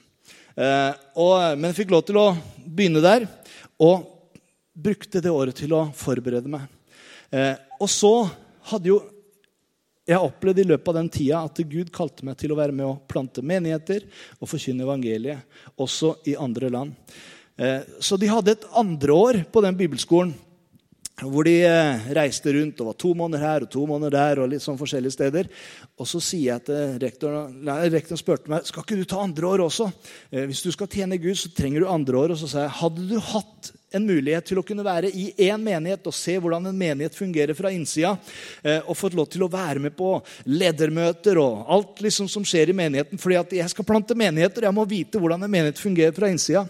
Eh, 0.55 0.93
og, 1.19 1.35
men 1.57 1.71
jeg 1.71 1.81
fikk 1.83 1.95
lov 1.95 2.05
til 2.07 2.21
å 2.21 2.29
begynne 2.63 3.03
der. 3.03 3.27
Og 3.83 4.07
brukte 4.81 5.23
det 5.23 5.33
året 5.33 5.59
til 5.59 5.75
å 5.75 5.89
forberede 5.97 6.51
meg. 6.53 6.69
Eh, 7.35 7.57
og 7.81 7.91
så 7.91 8.15
hadde 8.71 8.93
jo 8.93 9.01
jeg 10.11 10.19
opplevd 10.19 10.63
i 10.63 10.67
løpet 10.67 10.91
av 10.91 10.97
den 10.97 11.11
tida 11.13 11.41
at 11.47 11.59
Gud 11.71 11.91
kalte 11.95 12.25
meg 12.27 12.39
til 12.41 12.51
å 12.51 12.59
være 12.59 12.75
med 12.75 12.87
å 12.87 12.99
plante 13.11 13.45
menigheter 13.47 14.07
og 14.41 14.49
forkynne 14.51 14.83
evangeliet, 14.83 15.45
også 15.79 16.17
i 16.31 16.35
andre 16.41 16.71
land. 16.73 17.13
Eh, 17.61 17.83
så 18.03 18.19
de 18.19 18.31
hadde 18.31 18.57
et 18.57 18.67
andre 18.79 19.15
år 19.15 19.43
på 19.53 19.63
den 19.63 19.77
bibelskolen 19.79 20.33
hvor 21.27 21.47
de 21.49 21.57
eh, 21.67 22.07
reiste 22.17 22.53
rundt 22.55 22.81
og 22.81 22.91
var 22.91 22.99
to 23.01 23.13
måneder 23.17 23.45
her 23.45 23.67
og 23.67 23.73
to 23.73 23.85
måneder 23.89 24.17
der. 24.17 24.43
og 24.43 24.51
litt 24.53 24.65
sånn 24.65 24.79
forskjellige 24.81 25.17
steder. 25.17 25.51
Og 26.01 26.09
så 26.09 26.23
sier 26.25 26.55
jeg 26.55 26.67
til 26.69 26.97
rektoren 27.03 27.59
nei, 27.67 27.81
Rektoren 27.93 28.21
spurte 28.21 28.53
meg 28.53 28.69
skal 28.69 28.87
ikke 28.87 29.01
du 29.01 29.05
ta 29.09 29.21
andre 29.25 29.51
år 29.51 29.67
også. 29.67 29.91
Eh, 30.31 30.47
hvis 30.51 30.65
du 30.65 30.71
skal 30.73 30.91
tjene 30.91 31.21
Gud, 31.21 31.37
så 31.39 31.53
trenger 31.57 31.85
du 31.85 31.91
andre 31.91 32.25
år. 32.25 32.35
Og 32.35 32.41
så 32.41 32.51
sa 32.51 32.65
jeg 32.65 32.79
hadde 32.81 33.07
du 33.11 33.19
hatt 33.33 33.75
en 33.91 34.07
mulighet 34.07 34.47
til 34.47 34.61
å 34.61 34.65
kunne 34.67 34.85
være 34.87 35.11
i 35.11 35.31
én 35.49 35.61
menighet 35.63 36.07
og 36.07 36.15
se 36.15 36.37
hvordan 36.39 36.69
en 36.71 36.79
menighet 36.79 37.17
fungerer 37.19 37.57
fra 37.59 37.73
innsida. 37.75 38.15
Eh, 38.63 38.79
og 38.85 38.99
fått 38.99 39.17
lov 39.19 39.29
til 39.33 39.45
å 39.45 39.51
være 39.51 39.83
med 39.83 39.97
på 39.99 40.13
ledermøter 40.47 41.41
og 41.43 41.65
alt 41.75 42.03
liksom 42.05 42.31
som 42.31 42.47
skjer 42.47 42.71
i 42.71 42.77
menigheten. 42.77 43.19
fordi 43.19 43.41
at 43.41 43.55
jeg 43.61 43.75
skal 43.75 43.89
plante 43.89 44.15
menigheter, 44.15 44.69
jeg 44.69 44.77
må 44.77 44.87
vite 44.89 45.19
hvordan 45.19 45.43
en 45.43 45.51
menighet 45.51 45.83
fungerer 45.83 46.15
fra 46.15 46.31
innsida. 46.31 46.67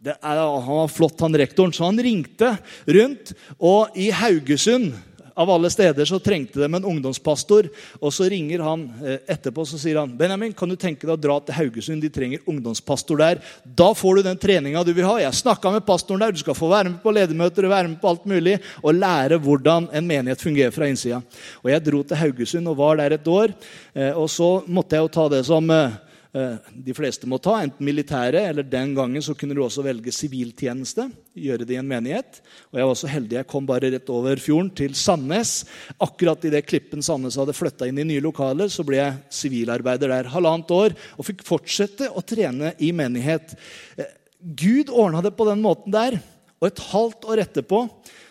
Er, 0.00 0.16
han 0.24 0.76
var 0.78 0.88
flott, 0.88 1.20
han 1.20 1.36
rektoren, 1.36 1.72
så 1.76 1.84
han 1.90 2.00
ringte 2.00 2.54
rundt. 2.88 3.34
Og 3.58 3.96
i 4.00 4.08
Haugesund 4.16 4.94
av 5.40 5.50
alle 5.50 5.70
steder 5.72 6.08
så 6.08 6.18
trengte 6.20 6.60
de 6.60 6.66
en 6.68 6.86
ungdomspastor. 6.88 7.68
Og 8.00 8.12
så 8.12 8.28
ringer 8.32 8.64
han 8.64 8.86
eh, 9.04 9.18
etterpå 9.34 9.64
så 9.68 9.78
sier 9.80 10.00
han, 10.00 10.12
Benjamin, 10.16 10.54
kan 10.56 10.72
du 10.72 10.76
tenke 10.80 11.04
deg 11.04 11.14
å 11.14 11.20
dra 11.20 11.38
til 11.44 11.56
Haugesund. 11.58 12.00
De 12.00 12.12
trenger 12.12 12.44
ungdomspastor 12.48 13.20
der. 13.20 13.44
Da 13.64 13.90
får 13.96 14.20
du 14.20 14.26
den 14.30 14.40
treninga 14.40 14.84
du 14.88 14.92
vil 14.96 15.08
ha. 15.08 15.18
Jeg 15.20 15.40
snakka 15.42 15.72
med 15.76 15.86
pastoren 15.88 16.24
der. 16.24 16.32
Du 16.36 16.40
skal 16.40 16.56
få 16.56 16.72
være 16.72 16.94
med 16.94 17.00
på 17.04 17.14
ledermøter 17.14 17.68
og 17.68 17.76
være 17.76 17.92
med 17.92 18.00
på 18.02 18.12
alt 18.12 18.28
mulig 18.28 18.58
og 18.80 18.96
lære 18.96 19.40
hvordan 19.40 19.88
en 19.92 20.12
menighet 20.12 20.44
fungerer 20.44 20.76
fra 20.76 20.88
innsida. 20.88 21.20
Og 21.60 21.72
jeg 21.72 21.88
dro 21.88 22.04
til 22.04 22.24
Haugesund 22.24 22.72
og 22.72 22.80
var 22.80 23.00
der 23.00 23.16
et 23.16 23.32
år. 23.32 23.52
Eh, 23.92 24.12
og 24.12 24.32
så 24.32 24.58
måtte 24.64 24.96
jeg 24.96 25.04
jo 25.04 25.16
ta 25.18 25.28
det 25.36 25.44
som 25.48 25.68
Eh, 25.70 25.98
de 26.30 26.94
fleste 26.94 27.26
må 27.26 27.40
ta, 27.42 27.56
enten 27.58 27.82
militære, 27.82 28.44
eller 28.52 28.66
den 28.66 28.92
gangen 28.94 29.22
så 29.24 29.34
kunne 29.34 29.56
du 29.56 29.64
også 29.64 29.82
velge 29.82 30.12
siviltjeneste. 30.14 31.08
gjøre 31.34 31.66
det 31.66 31.74
i 31.74 31.78
en 31.80 31.88
menighet. 31.88 32.38
Og 32.70 32.78
Jeg 32.78 32.86
var 32.86 32.94
så 32.94 33.10
heldig 33.10 33.36
jeg 33.36 33.48
kom 33.50 33.66
bare 33.66 33.90
rett 33.90 34.10
over 34.10 34.36
fjorden, 34.36 34.70
til 34.70 34.94
Sandnes. 34.94 35.64
Akkurat 35.98 36.44
idet 36.44 36.66
Klippen 36.66 37.02
Sandnes 37.02 37.34
hadde 37.34 37.56
flytta 37.56 37.88
inn 37.88 37.98
i 37.98 38.06
nye 38.06 38.22
lokaler, 38.22 38.70
så 38.70 38.86
ble 38.86 39.00
jeg 39.00 39.18
sivilarbeider 39.30 40.08
der 40.08 40.30
halvannet 40.30 40.70
år 40.70 40.94
og 41.16 41.26
fikk 41.26 41.42
fortsette 41.46 42.10
å 42.10 42.22
trene 42.22 42.74
i 42.78 42.92
menighet. 42.92 43.56
Eh, 43.98 44.14
Gud 44.40 44.88
ordna 44.88 45.22
det 45.22 45.34
på 45.36 45.48
den 45.50 45.60
måten 45.62 45.90
der. 45.90 46.20
Og 46.60 46.68
et 46.68 46.86
halvt 46.92 47.26
år 47.26 47.42
etterpå 47.42 47.88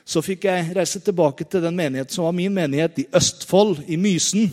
så 0.08 0.24
fikk 0.24 0.48
jeg 0.48 0.72
reise 0.78 1.02
tilbake 1.04 1.44
til 1.46 1.62
den 1.66 1.76
menighet 1.76 2.14
som 2.14 2.26
var 2.26 2.34
min 2.38 2.54
menighet, 2.54 3.04
i 3.04 3.10
Østfold, 3.14 3.84
i 3.90 3.98
Mysen. 4.00 4.48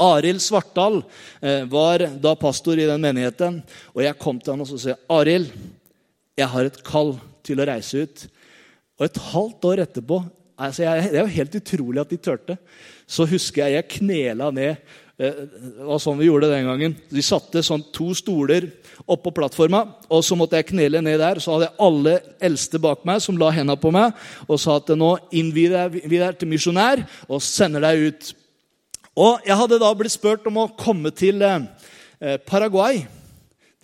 Arild 0.00 0.42
Svartdal 0.42 1.00
eh, 1.40 1.64
var 1.70 2.06
da 2.22 2.34
pastor 2.38 2.78
i 2.78 2.88
den 2.88 3.02
menigheten. 3.02 3.60
Og 3.94 4.02
jeg 4.04 4.18
kom 4.20 4.40
til 4.40 4.54
han 4.54 4.64
og 4.64 4.70
så 4.70 4.80
sa 4.80 4.96
Arild, 5.12 5.52
jeg 6.34 6.50
har 6.50 6.66
et 6.66 6.80
kall 6.86 7.14
til 7.46 7.60
å 7.60 7.68
reise 7.68 8.04
ut. 8.04 8.24
Og 8.98 9.06
et 9.06 9.22
halvt 9.30 9.70
år 9.70 9.84
etterpå 9.86 10.22
altså 10.54 10.84
jeg, 10.84 11.08
Det 11.10 11.18
er 11.18 11.24
jo 11.24 11.38
helt 11.38 11.56
utrolig 11.58 12.02
at 12.02 12.12
de 12.12 12.18
turte. 12.22 12.58
Så 13.06 13.26
husker 13.26 13.64
jeg 13.64 13.78
jeg 13.78 13.90
knela 13.98 14.50
ned. 14.54 14.78
Eh, 15.14 15.30
det 15.46 15.86
var 15.86 16.00
sånn 16.02 16.18
vi 16.18 16.26
gjorde 16.26 16.48
det 16.48 16.58
den 16.58 16.70
gangen. 16.70 16.94
De 17.10 17.22
satte 17.22 17.62
sånn 17.62 17.84
to 17.94 18.10
stoler 18.18 18.66
oppå 19.10 19.30
plattforma, 19.34 19.84
og 20.10 20.24
så 20.26 20.38
måtte 20.38 20.58
jeg 20.58 20.70
knele 20.72 21.02
ned 21.04 21.20
der. 21.22 21.42
Så 21.42 21.54
hadde 21.54 21.68
jeg 21.68 21.78
alle 21.86 22.16
eldste 22.50 22.80
bak 22.82 23.04
meg 23.06 23.22
som 23.22 23.38
la 23.38 23.52
henda 23.54 23.76
på 23.78 23.92
meg 23.94 24.14
og 24.48 24.58
sa 24.62 24.78
at 24.80 24.90
nå 24.98 25.12
innvier 25.34 25.90
vi 25.92 26.18
deg 26.18 26.38
til 26.38 26.50
misjonær 26.50 27.04
og 27.28 27.42
sender 27.44 27.86
deg 27.86 28.08
ut 28.08 28.32
og 29.14 29.44
Jeg 29.46 29.54
hadde 29.54 29.78
da 29.78 29.92
blitt 29.94 30.16
spurt 30.16 30.46
om 30.50 30.56
å 30.58 30.70
komme 30.74 31.12
til 31.14 31.42
eh, 31.46 31.68
eh, 32.18 32.40
Paraguay. 32.42 33.04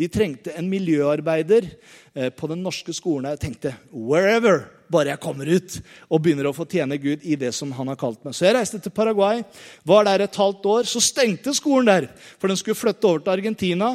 De 0.01 0.09
trengte 0.11 0.51
en 0.59 0.66
miljøarbeider 0.66 1.69
eh, 1.69 2.33
på 2.35 2.49
den 2.51 2.64
norske 2.64 2.90
skolen. 2.97 3.29
Jeg 3.31 3.43
tenkte 3.45 3.75
wherever, 3.95 4.64
bare 4.90 5.12
jeg 5.12 5.23
kommer 5.23 5.47
ut 5.47 5.77
og 6.09 6.25
begynner 6.25 6.49
å 6.51 6.55
få 6.57 6.66
tjene 6.66 6.99
Gud 6.99 7.23
i 7.23 7.37
det 7.38 7.53
som 7.55 7.71
han 7.77 7.93
har 7.93 8.01
kalt 8.01 8.25
meg. 8.27 8.35
Så 8.35 8.49
jeg 8.49 8.57
reiste 8.57 8.81
til 8.83 8.95
Paraguay, 8.97 9.45
var 9.87 10.09
der 10.09 10.25
et 10.27 10.40
halvt 10.40 10.66
år. 10.73 10.90
Så 10.90 11.05
stengte 11.05 11.55
skolen 11.55 11.93
der, 11.93 12.09
for 12.43 12.51
den 12.51 12.59
skulle 12.59 12.81
flytte 12.81 13.07
over 13.07 13.23
til 13.23 13.37
Argentina. 13.37 13.93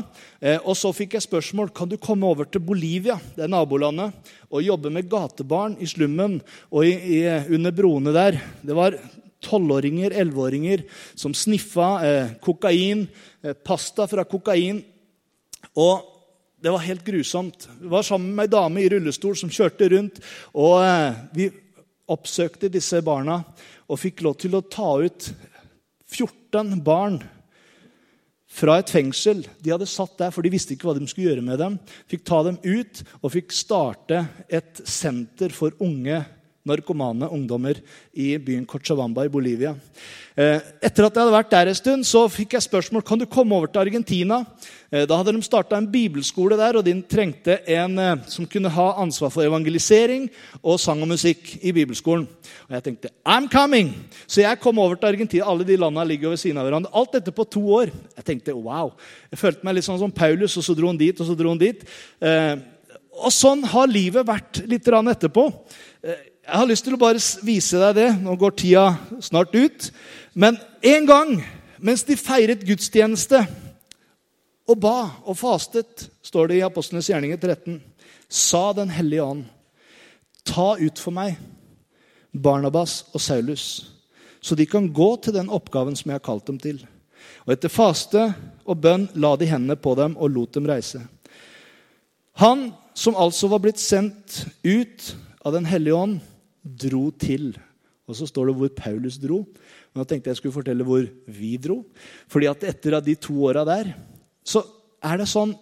Og 0.64 0.72
så 0.80 0.94
fikk 0.96 1.18
jeg 1.18 1.26
spørsmål 1.26 1.74
kan 1.76 1.92
du 1.92 1.98
komme 2.00 2.30
over 2.32 2.48
til 2.48 2.64
Bolivia, 2.64 3.18
det 3.36 3.44
er 3.44 3.52
nabolandet, 3.52 4.16
og 4.48 4.64
jobbe 4.64 4.94
med 4.94 5.12
gatebarn 5.12 5.76
i 5.84 5.90
slummen 5.90 6.40
og 6.70 6.88
i, 6.88 6.96
i, 7.18 7.22
under 7.58 7.76
broene 7.76 8.16
der. 8.16 8.40
Det 8.64 8.78
var 8.78 8.96
tolvåringer, 9.44 10.12
elleveåringer 10.12 10.84
som 11.16 11.34
sniffa 11.34 11.90
eh, 12.06 12.34
kokain, 12.42 13.08
eh, 13.44 13.54
pasta 13.54 14.08
fra 14.08 14.24
kokain. 14.24 14.84
Og 15.76 16.12
det 16.62 16.72
var 16.74 16.86
helt 16.86 17.06
grusomt. 17.06 17.68
Vi 17.82 17.92
var 17.92 18.04
sammen 18.04 18.36
med 18.36 18.48
ei 18.48 18.54
dame 18.56 18.82
i 18.82 18.90
rullestol 18.90 19.36
som 19.38 19.52
kjørte 19.54 19.90
rundt. 19.92 20.22
og 20.54 20.82
eh, 20.86 21.22
Vi 21.36 21.50
oppsøkte 22.10 22.70
disse 22.70 23.02
barna 23.06 23.42
og 23.90 24.02
fikk 24.02 24.24
lov 24.26 24.38
til 24.42 24.58
å 24.58 24.66
ta 24.66 24.92
ut 25.02 25.30
14 26.06 26.80
barn 26.86 27.20
fra 28.56 28.80
et 28.80 28.92
fengsel. 28.94 29.44
De 29.60 29.74
hadde 29.74 29.88
satt 29.90 30.16
der, 30.22 30.32
for 30.32 30.46
de 30.46 30.54
visste 30.54 30.76
ikke 30.76 30.88
hva 30.88 30.96
de 30.98 31.08
skulle 31.10 31.32
gjøre 31.32 31.46
med 31.46 31.60
dem. 31.60 31.78
Fikk 32.12 32.24
ta 32.28 32.42
dem 32.46 32.60
ut 32.64 33.02
og 33.22 33.34
fikk 33.34 33.56
starte 33.56 34.24
et 34.48 34.82
senter 34.88 35.54
for 35.54 35.76
unge 35.84 36.22
narkomane 36.66 37.30
ungdommer 37.30 37.78
i 38.14 38.36
byen 38.42 38.66
Cochabamba 38.66 39.26
i 39.26 39.32
Bolivia. 39.32 39.76
Eh, 40.36 40.60
etter 40.84 41.06
at 41.06 41.16
jeg 41.16 41.22
hadde 41.22 41.32
vært 41.32 41.52
der 41.54 41.70
en 41.72 41.78
stund, 41.78 42.08
så 42.08 42.26
fikk 42.28 42.58
jeg 42.58 42.66
spørsmål 42.66 43.06
kan 43.08 43.22
du 43.22 43.28
komme 43.30 43.56
over 43.56 43.70
til 43.72 43.86
Argentina. 43.86 44.42
Eh, 44.92 45.06
da 45.08 45.20
hadde 45.20 45.32
de 45.32 45.46
starta 45.46 45.78
en 45.78 45.88
bibelskole 45.88 46.58
der, 46.60 46.76
og 46.76 46.84
de 46.84 46.96
trengte 47.08 47.62
en 47.72 47.96
eh, 48.02 48.26
som 48.28 48.50
kunne 48.50 48.72
ha 48.74 48.88
ansvar 49.04 49.32
for 49.32 49.46
evangelisering 49.46 50.28
og 50.60 50.82
sang 50.82 51.06
og 51.06 51.14
musikk 51.14 51.54
i 51.62 51.72
bibelskolen. 51.76 52.28
Og 52.66 52.76
jeg 52.76 52.88
tenkte 52.90 53.14
I'm 53.24 53.48
coming! 53.52 53.94
Så 54.28 54.42
jeg 54.44 54.60
kom 54.60 54.82
over 54.82 55.00
til 55.00 55.14
Argentina. 55.14 55.48
Alle 55.48 55.64
de 55.68 55.78
landene 55.80 56.10
ligger 56.10 56.34
ved 56.34 56.42
siden 56.42 56.60
av 56.60 56.68
hverandre. 56.68 56.92
Alt 56.92 57.16
dette 57.20 57.36
på 57.36 57.48
to 57.48 57.64
år. 57.80 57.94
Jeg 58.18 58.28
tenkte 58.34 58.58
wow. 58.58 58.92
Jeg 59.32 59.40
følte 59.40 59.64
meg 59.64 59.78
litt 59.78 59.88
sånn 59.88 60.02
som 60.02 60.12
Paulus, 60.12 60.58
og 60.58 60.66
så 60.66 60.76
dro 60.76 60.90
han 60.90 61.00
dit, 61.00 61.16
og 61.16 61.30
så 61.30 61.38
dro 61.38 61.54
han 61.54 61.62
dit. 61.62 61.86
Og 63.16 63.32
sånn 63.32 63.64
har 63.72 63.88
livet 63.88 64.28
vært 64.28 64.66
litt 64.68 64.88
etterpå. 64.90 65.48
Jeg 66.46 66.60
har 66.62 66.68
lyst 66.70 66.86
til 66.86 66.94
å 66.94 67.02
bare 67.02 67.22
vise 67.42 67.80
deg 67.82 67.96
det. 67.98 68.10
Nå 68.22 68.36
går 68.38 68.54
tida 68.54 68.84
snart 69.24 69.56
ut. 69.58 69.88
Men 70.38 70.60
en 70.86 71.08
gang 71.10 71.32
mens 71.82 72.04
de 72.06 72.18
feiret 72.20 72.62
gudstjeneste 72.66 73.40
og 74.70 74.78
ba 74.82 74.98
og 75.26 75.38
fastet, 75.38 76.08
står 76.26 76.50
det 76.50 76.60
i 76.60 76.66
Apostlenes 76.66 77.10
gjerninger 77.10 77.38
13, 77.38 77.80
sa 78.30 78.74
Den 78.74 78.90
hellige 78.94 79.26
ånd, 79.26 79.44
ta 80.46 80.76
ut 80.78 81.02
for 81.02 81.14
meg 81.14 81.36
Barnabas 82.34 83.04
og 83.14 83.22
Saulus, 83.22 83.66
så 84.42 84.58
de 84.58 84.66
kan 84.70 84.92
gå 84.94 85.10
til 85.22 85.34
den 85.34 85.50
oppgaven 85.50 85.98
som 85.98 86.10
jeg 86.12 86.20
har 86.20 86.26
kalt 86.26 86.46
dem 86.50 86.58
til. 86.62 86.80
Og 87.46 87.54
etter 87.54 87.74
faste 87.74 88.28
og 88.66 88.82
bønn 88.82 89.08
la 89.18 89.34
de 89.38 89.50
hendene 89.50 89.78
på 89.78 89.94
dem 89.98 90.18
og 90.18 90.34
lot 90.34 90.58
dem 90.58 90.70
reise. 90.70 91.02
Han 92.42 92.70
som 92.94 93.18
altså 93.18 93.50
var 93.50 93.62
blitt 93.64 93.82
sendt 93.82 94.44
ut 94.66 95.14
av 95.46 95.54
Den 95.54 95.66
hellige 95.70 95.94
ånd, 95.94 96.20
dro 96.66 97.10
til. 97.22 97.54
Og 98.06 98.18
så 98.18 98.28
står 98.30 98.50
det 98.50 98.56
hvor 98.60 98.74
Paulus 98.78 99.20
dro. 99.22 99.42
Men 99.94 100.02
da 100.02 100.08
tenkte 100.10 100.32
jeg 100.32 100.42
skulle 100.42 100.56
fortelle 100.58 100.86
hvor 100.88 101.06
vi 101.32 101.56
dro. 101.62 101.84
Fordi 102.32 102.50
at 102.50 102.66
etter 102.68 103.00
de 103.06 103.16
to 103.22 103.38
åra 103.48 103.66
der, 103.68 103.94
så 104.46 104.64
er 105.06 105.22
det 105.22 105.30
sånn 105.30 105.56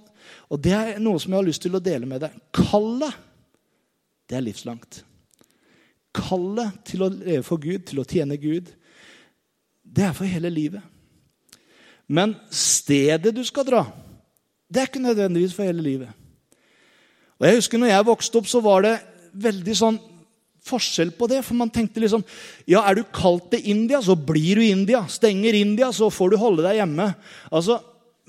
Og 0.54 0.60
det 0.62 0.72
er 0.72 1.00
noe 1.04 1.20
som 1.20 1.34
jeg 1.34 1.40
har 1.40 1.46
lyst 1.46 1.64
til 1.66 1.76
å 1.76 1.82
dele 1.84 2.08
med 2.08 2.22
deg. 2.24 2.36
Kallet, 2.56 3.16
det 4.30 4.38
er 4.38 4.46
livslangt. 4.46 5.02
Kallet 6.16 6.78
til 6.88 7.04
å 7.04 7.10
leve 7.12 7.44
for 7.44 7.60
Gud, 7.62 7.84
til 7.90 8.00
å 8.00 8.06
tjene 8.08 8.38
Gud, 8.38 8.70
det 9.84 10.06
er 10.08 10.14
for 10.16 10.30
hele 10.30 10.52
livet. 10.54 10.84
Men 12.08 12.36
stedet 12.54 13.34
du 13.36 13.42
skal 13.48 13.66
dra, 13.68 13.82
det 14.70 14.82
er 14.82 14.92
ikke 14.92 15.04
nødvendigvis 15.04 15.56
for 15.58 15.68
hele 15.68 15.84
livet. 15.86 16.14
Og 17.40 17.48
jeg 17.48 17.60
husker 17.60 17.82
når 17.82 17.94
jeg 17.94 18.10
vokste 18.12 18.40
opp, 18.40 18.50
så 18.50 18.62
var 18.64 18.86
det 18.86 18.94
veldig 19.44 19.76
sånn 19.78 20.00
forskjell 20.68 21.14
på 21.18 21.30
det. 21.32 21.42
For 21.46 21.58
man 21.60 21.72
tenkte 21.74 22.04
liksom 22.04 22.24
Ja, 22.70 22.84
er 22.84 23.00
du 23.00 23.04
kalt 23.04 23.50
til 23.52 23.66
India, 23.74 24.02
så 24.02 24.16
blir 24.16 24.60
du 24.60 24.66
India. 24.66 25.06
Stenger 25.08 25.58
India, 25.58 25.92
så 25.92 26.12
får 26.12 26.34
du 26.34 26.38
holde 26.42 26.66
deg 26.66 26.82
hjemme. 26.82 27.14
Altså, 27.52 27.80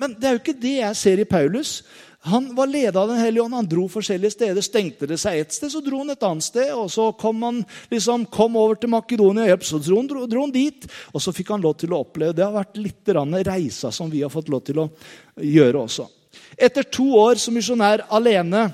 men 0.01 0.17
det 0.19 0.27
er 0.27 0.35
jo 0.35 0.43
ikke 0.43 0.59
det 0.59 0.75
jeg 0.81 0.99
ser 0.99 1.23
i 1.23 1.29
Paulus. 1.29 1.83
Han 2.27 2.55
var 2.57 2.67
leda 2.67 3.03
av 3.03 3.09
Den 3.09 3.21
hellige 3.21 3.43
ånd. 3.43 3.55
Han 3.55 3.69
dro 3.69 3.85
forskjellige 3.93 4.33
steder. 4.33 4.65
Stengte 4.65 5.07
det 5.07 5.19
seg 5.21 5.43
et 5.43 5.53
sted, 5.53 5.69
så 5.71 5.83
dro 5.85 6.01
han 6.01 6.15
et 6.15 6.25
annet 6.25 6.47
sted. 6.47 6.71
Og 6.73 6.89
så 6.91 7.11
kom 7.21 7.43
han 7.45 7.61
liksom, 7.93 8.25
kom 8.33 8.57
over 8.57 8.81
til 8.81 8.91
Makedonia, 8.95 9.45
hjelp, 9.51 9.67
så 9.69 9.81
dro 9.83 10.01
han, 10.01 10.09
dro, 10.09 10.25
dro 10.31 10.47
han, 10.47 10.55
dit. 10.55 10.89
Og 11.13 11.21
så 11.21 11.35
fikk 11.37 11.53
han 11.53 11.65
lov 11.65 11.77
til 11.83 11.93
å 11.93 12.01
oppleve 12.01 12.37
Det 12.37 12.47
har 12.47 12.57
vært 12.57 12.81
litt 12.81 13.13
reisa 13.45 13.93
som 13.93 14.11
vi 14.11 14.23
har 14.25 14.33
fått 14.33 14.49
lov 14.49 14.65
til 14.65 14.81
å 14.81 14.89
gjøre 15.37 15.85
også. 15.85 16.09
Etter 16.57 16.89
to 16.89 17.13
år 17.19 17.37
som 17.39 17.55
misjonær 17.55 18.07
alene 18.09 18.71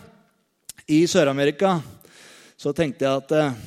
i 0.87 1.03
Sør-Amerika 1.11 1.81
så 2.61 2.75
tenkte 2.77 3.07
jeg 3.07 3.23
at 3.23 3.33
eh, 3.33 3.61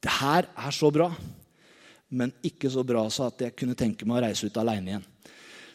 det 0.00 0.14
her 0.22 0.46
er 0.48 0.72
så 0.72 0.88
bra, 0.92 1.10
men 2.16 2.32
ikke 2.46 2.70
så 2.72 2.84
bra 2.86 3.02
så 3.12 3.26
at 3.28 3.42
jeg 3.44 3.56
kunne 3.58 3.76
tenke 3.76 4.06
meg 4.08 4.20
å 4.20 4.24
reise 4.24 4.48
ut 4.48 4.60
aleine 4.62 4.94
igjen. 4.94 5.04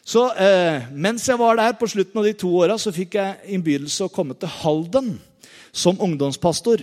Så 0.02 0.24
eh, 0.34 0.88
mens 0.90 1.28
jeg 1.28 1.38
var 1.38 1.60
der 1.60 1.76
på 1.78 1.86
slutten 1.92 2.18
av 2.18 2.26
de 2.26 2.32
to 2.34 2.50
åra, 2.58 2.74
fikk 2.74 3.14
jeg 3.20 3.54
innbydelse 3.54 4.08
å 4.08 4.14
komme 4.14 4.34
til 4.34 4.50
Halden 4.50 5.12
som 5.70 6.00
ungdomspastor. 6.02 6.82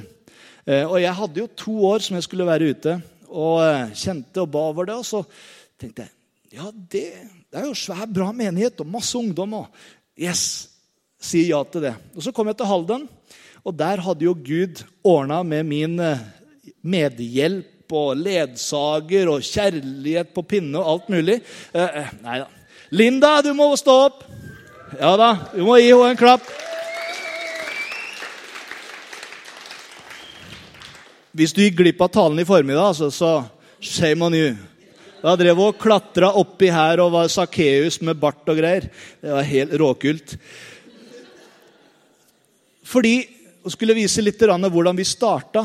Eh, 0.63 0.85
og 0.85 0.95
jeg 1.03 1.17
hadde 1.19 1.43
jo 1.43 1.49
to 1.59 1.75
år 1.89 2.05
som 2.05 2.15
jeg 2.15 2.29
skulle 2.29 2.47
være 2.47 2.71
ute, 2.71 2.95
og 3.27 3.59
eh, 3.65 3.91
kjente 3.99 4.45
og 4.45 4.53
ba 4.55 4.63
over 4.71 4.87
det. 4.87 4.95
Og 4.95 5.07
så 5.07 5.25
tenkte 5.79 6.07
jeg 6.07 6.15
ja, 6.55 6.71
det, 6.71 7.03
det 7.51 7.59
er 7.59 7.67
jo 7.67 7.75
svær, 7.77 8.07
bra 8.09 8.31
menighet 8.33 8.79
og 8.79 8.87
masse 8.95 9.19
ungdom. 9.19 9.59
Og 9.59 10.23
yes, 10.23 10.69
sier 11.19 11.51
ja 11.51 11.59
til 11.67 11.89
det. 11.89 11.97
Og 12.15 12.23
så 12.25 12.33
kom 12.33 12.47
jeg 12.49 12.57
til 12.61 12.71
Halden. 12.71 13.09
Og 13.67 13.75
der 13.75 14.01
hadde 14.03 14.25
jo 14.25 14.35
Gud 14.35 14.83
ordna 15.03 15.41
med 15.43 15.67
min 15.67 15.99
eh, 16.03 16.21
medhjelp 16.81 17.91
og 17.95 18.15
ledsager 18.21 19.29
og 19.31 19.43
kjærlighet 19.45 20.31
på 20.35 20.45
pinne 20.47 20.79
og 20.79 20.93
alt 20.93 21.11
mulig. 21.11 21.39
Eh, 21.73 21.99
eh, 22.03 22.15
nei 22.23 22.39
da. 22.43 22.47
Linda, 22.89 23.35
du 23.45 23.51
må 23.53 23.69
stå 23.77 23.95
opp. 24.07 24.23
Ja 24.97 25.13
da, 25.19 25.33
du 25.53 25.61
må 25.67 25.77
gi 25.77 25.91
henne 25.91 26.13
en 26.13 26.19
klapp. 26.19 26.47
Hvis 31.37 31.53
du 31.53 31.61
gikk 31.61 31.77
glipp 31.79 32.01
av 32.01 32.09
talen 32.15 32.41
i 32.41 32.47
formiddag, 32.47 32.95
så, 32.97 33.11
så 33.13 33.35
shame 33.79 34.25
on 34.25 34.35
you. 34.35 34.55
Da 35.19 35.35
drev 35.37 35.59
hun 35.59 35.69
og 35.69 35.77
klatra 35.79 36.31
oppi 36.39 36.71
her 36.73 37.01
og 37.03 37.13
var 37.13 37.29
Sakkeus 37.31 37.99
med 38.01 38.17
bart 38.19 38.49
og 38.49 38.57
greier. 38.57 38.87
Det 39.21 39.35
var 39.35 39.45
helt 39.45 39.75
råkult. 39.77 40.33
Fordi 42.89 43.13
og 43.69 43.73
skulle 43.75 43.93
vise 43.93 44.23
litt 44.23 44.41
hvordan 44.41 44.97
vi 44.97 45.03
starta. 45.05 45.61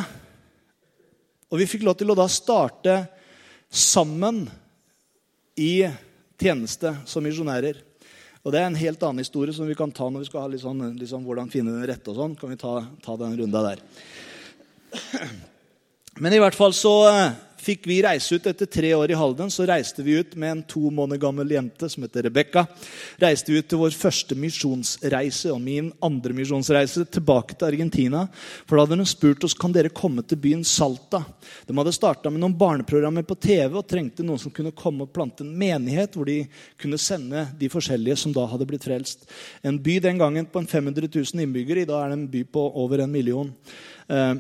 Og 1.49 1.57
vi 1.57 1.64
fikk 1.64 1.87
lov 1.87 1.97
til 1.97 2.12
å 2.12 2.17
da 2.19 2.27
starte 2.29 2.99
sammen 3.73 4.43
i 5.57 5.87
tjeneste 6.37 6.93
som 7.09 7.25
misjonærer. 7.25 7.79
Og 8.45 8.53
Det 8.53 8.61
er 8.61 8.67
en 8.69 8.77
helt 8.77 9.01
annen 9.01 9.25
historie 9.25 9.57
som 9.57 9.64
vi 9.64 9.75
kan 9.79 9.88
ta 9.88 10.11
når 10.11 10.21
vi 10.21 10.29
skal 10.29 10.45
ha 10.45 10.51
litt 10.53 10.61
sånn, 10.61 10.83
liksom, 11.01 11.25
hvordan 11.25 11.49
finne 11.49 11.73
den 11.73 11.88
rette. 11.88 12.11
og 12.12 12.19
sånn, 12.19 12.37
kan 12.37 12.53
vi 12.53 12.61
ta, 12.61 12.75
ta 13.01 13.17
den 13.17 13.38
runda 13.40 13.62
der. 13.71 13.81
Men 16.21 16.37
i 16.37 16.43
hvert 16.45 16.59
fall 16.61 16.77
så 16.77 16.93
eh, 17.09 17.33
fikk 17.64 17.87
vi 17.88 18.00
reise 18.05 18.37
ut 18.37 18.46
etter 18.46 18.68
tre 18.68 18.90
år 18.96 19.12
i 19.12 19.16
Halden. 19.18 19.50
Så 19.53 19.66
reiste 19.68 20.05
vi 20.05 20.18
ut 20.20 20.35
med 20.37 20.50
en 20.50 20.62
to 20.68 20.90
måneder 20.90 21.20
gammel 21.22 21.55
jente 21.55 21.88
som 21.90 22.05
heter 22.05 22.27
Rebekka. 22.29 22.66
Reiste 23.22 23.53
vi 23.53 23.61
ut 23.62 23.68
til 23.70 23.81
vår 23.81 23.96
første 23.96 24.37
misjonsreise 24.38 25.53
og 25.55 25.61
min 25.64 25.90
andre 26.05 26.37
misjonsreise 26.37 27.07
tilbake 27.14 27.57
til 27.57 27.70
Argentina. 27.70 28.27
For 28.68 28.77
da 28.77 28.85
hadde 28.85 29.00
hun 29.00 29.09
spurt 29.09 29.46
oss 29.46 29.57
kan 29.59 29.74
dere 29.74 29.92
komme 29.94 30.24
til 30.27 30.40
byen 30.44 30.64
Salta. 30.68 31.22
De 31.66 31.77
hadde 31.79 31.96
starta 31.96 32.33
med 32.33 32.42
noen 32.44 32.57
barneprogrammer 32.59 33.27
på 33.27 33.38
TV 33.40 33.79
og 33.81 33.88
trengte 33.90 34.27
noen 34.27 34.40
som 34.42 34.55
kunne 34.55 34.74
komme 34.77 35.07
og 35.07 35.14
plante 35.14 35.44
en 35.44 35.55
menighet 35.59 36.16
hvor 36.16 36.29
de 36.29 36.42
kunne 36.81 37.00
sende 37.00 37.46
de 37.59 37.70
forskjellige 37.72 38.20
som 38.24 38.35
da 38.35 38.46
hadde 38.50 38.68
blitt 38.68 38.87
frelst. 38.87 39.29
En 39.64 39.81
by 39.81 40.00
den 40.05 40.20
gangen 40.20 40.48
på 40.50 40.61
en 40.61 40.70
500 40.70 41.09
000 41.09 41.44
innbyggere. 41.44 41.85
I 41.85 41.88
dag 41.88 42.05
er 42.05 42.12
det 42.12 42.20
en 42.20 42.33
by 42.33 42.44
på 42.53 42.68
over 42.85 43.05
en 43.05 43.14
million. 43.14 43.55
Eh, 44.09 44.35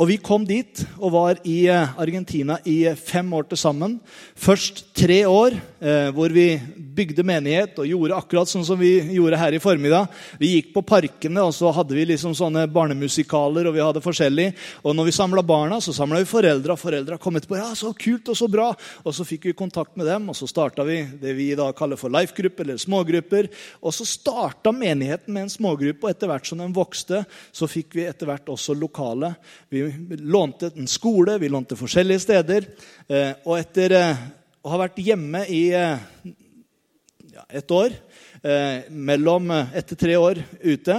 og 0.00 0.08
Vi 0.08 0.16
kom 0.16 0.46
dit 0.48 0.80
og 0.96 1.12
var 1.12 1.40
i 1.44 1.66
eh, 1.68 1.98
Argentina 2.00 2.56
i 2.64 2.88
fem 2.96 3.26
år 3.36 3.50
til 3.50 3.58
sammen. 3.60 3.98
Først 4.32 4.86
tre 4.96 5.18
år 5.28 5.52
eh, 5.52 6.08
hvor 6.16 6.32
vi 6.32 6.54
bygde 6.96 7.24
menighet 7.28 7.76
og 7.76 7.88
gjorde 7.88 8.16
akkurat 8.16 8.48
sånn 8.48 8.64
som 8.64 8.80
vi 8.80 8.94
gjorde 9.12 9.36
her 9.36 9.52
i 9.52 9.60
formiddag. 9.60 10.08
Vi 10.40 10.54
gikk 10.54 10.70
på 10.72 10.82
parkene, 10.88 11.44
og 11.44 11.52
så 11.52 11.68
hadde 11.76 11.92
vi 11.98 12.06
liksom 12.08 12.32
sånne 12.36 12.64
barnemusikaler. 12.72 13.68
Og 13.68 13.76
vi 13.76 13.82
hadde 13.84 14.02
forskjellig. 14.04 14.46
Og 14.80 14.96
når 14.96 15.10
vi 15.10 15.14
samla 15.18 15.44
barna, 15.44 15.82
så 15.84 15.92
samla 15.92 16.22
vi 16.22 16.30
foreldra. 16.32 16.78
Foreldra 16.80 17.20
kom 17.20 17.36
etterpå. 17.36 17.60
ja, 17.60 17.68
så 17.76 17.92
kult 17.92 18.32
og 18.32 18.40
så 18.40 18.48
bra. 18.48 18.70
Og 19.04 19.16
så 19.16 19.28
fikk 19.28 19.50
vi 19.50 19.56
kontakt 19.60 20.00
med 20.00 20.08
dem, 20.08 20.32
og 20.32 20.38
så 20.38 20.48
starta 20.48 20.86
vi 20.88 21.02
det 21.20 21.36
vi 21.36 21.50
da 21.60 21.68
kaller 21.76 22.00
for 22.00 22.08
life-grupper, 22.16 22.64
eller 22.64 22.80
smågrupper. 22.80 23.52
Og 23.84 23.92
så 23.92 24.08
starta 24.08 24.72
menigheten 24.72 25.36
med 25.36 25.44
en 25.44 25.54
smågruppe, 25.58 26.06
og 26.06 26.16
etter 26.16 26.32
hvert 26.32 26.48
som 26.48 26.64
den 26.64 26.72
vokste, 26.72 27.26
så 27.52 27.68
fikk 27.68 28.00
vi 28.00 28.08
etter 28.08 28.32
hvert 28.32 28.48
også 28.48 28.72
lokale. 28.80 29.34
Vi 29.68 29.89
lånte 30.18 30.70
en 30.76 30.88
skole, 30.88 31.38
vi 31.38 31.48
lånte 31.48 31.76
forskjellige 31.78 32.22
steder. 32.24 32.66
Eh, 33.08 33.32
og 33.44 33.58
etter 33.58 33.94
eh, 33.96 34.22
å 34.62 34.72
ha 34.72 34.80
vært 34.82 35.00
hjemme 35.02 35.44
i 35.50 35.64
eh, 35.76 35.98
ja, 37.34 37.44
et 37.48 37.76
år 37.76 37.96
mellom, 38.88 39.50
Etter 39.76 39.98
tre 40.00 40.14
år 40.16 40.38
ute 40.62 40.94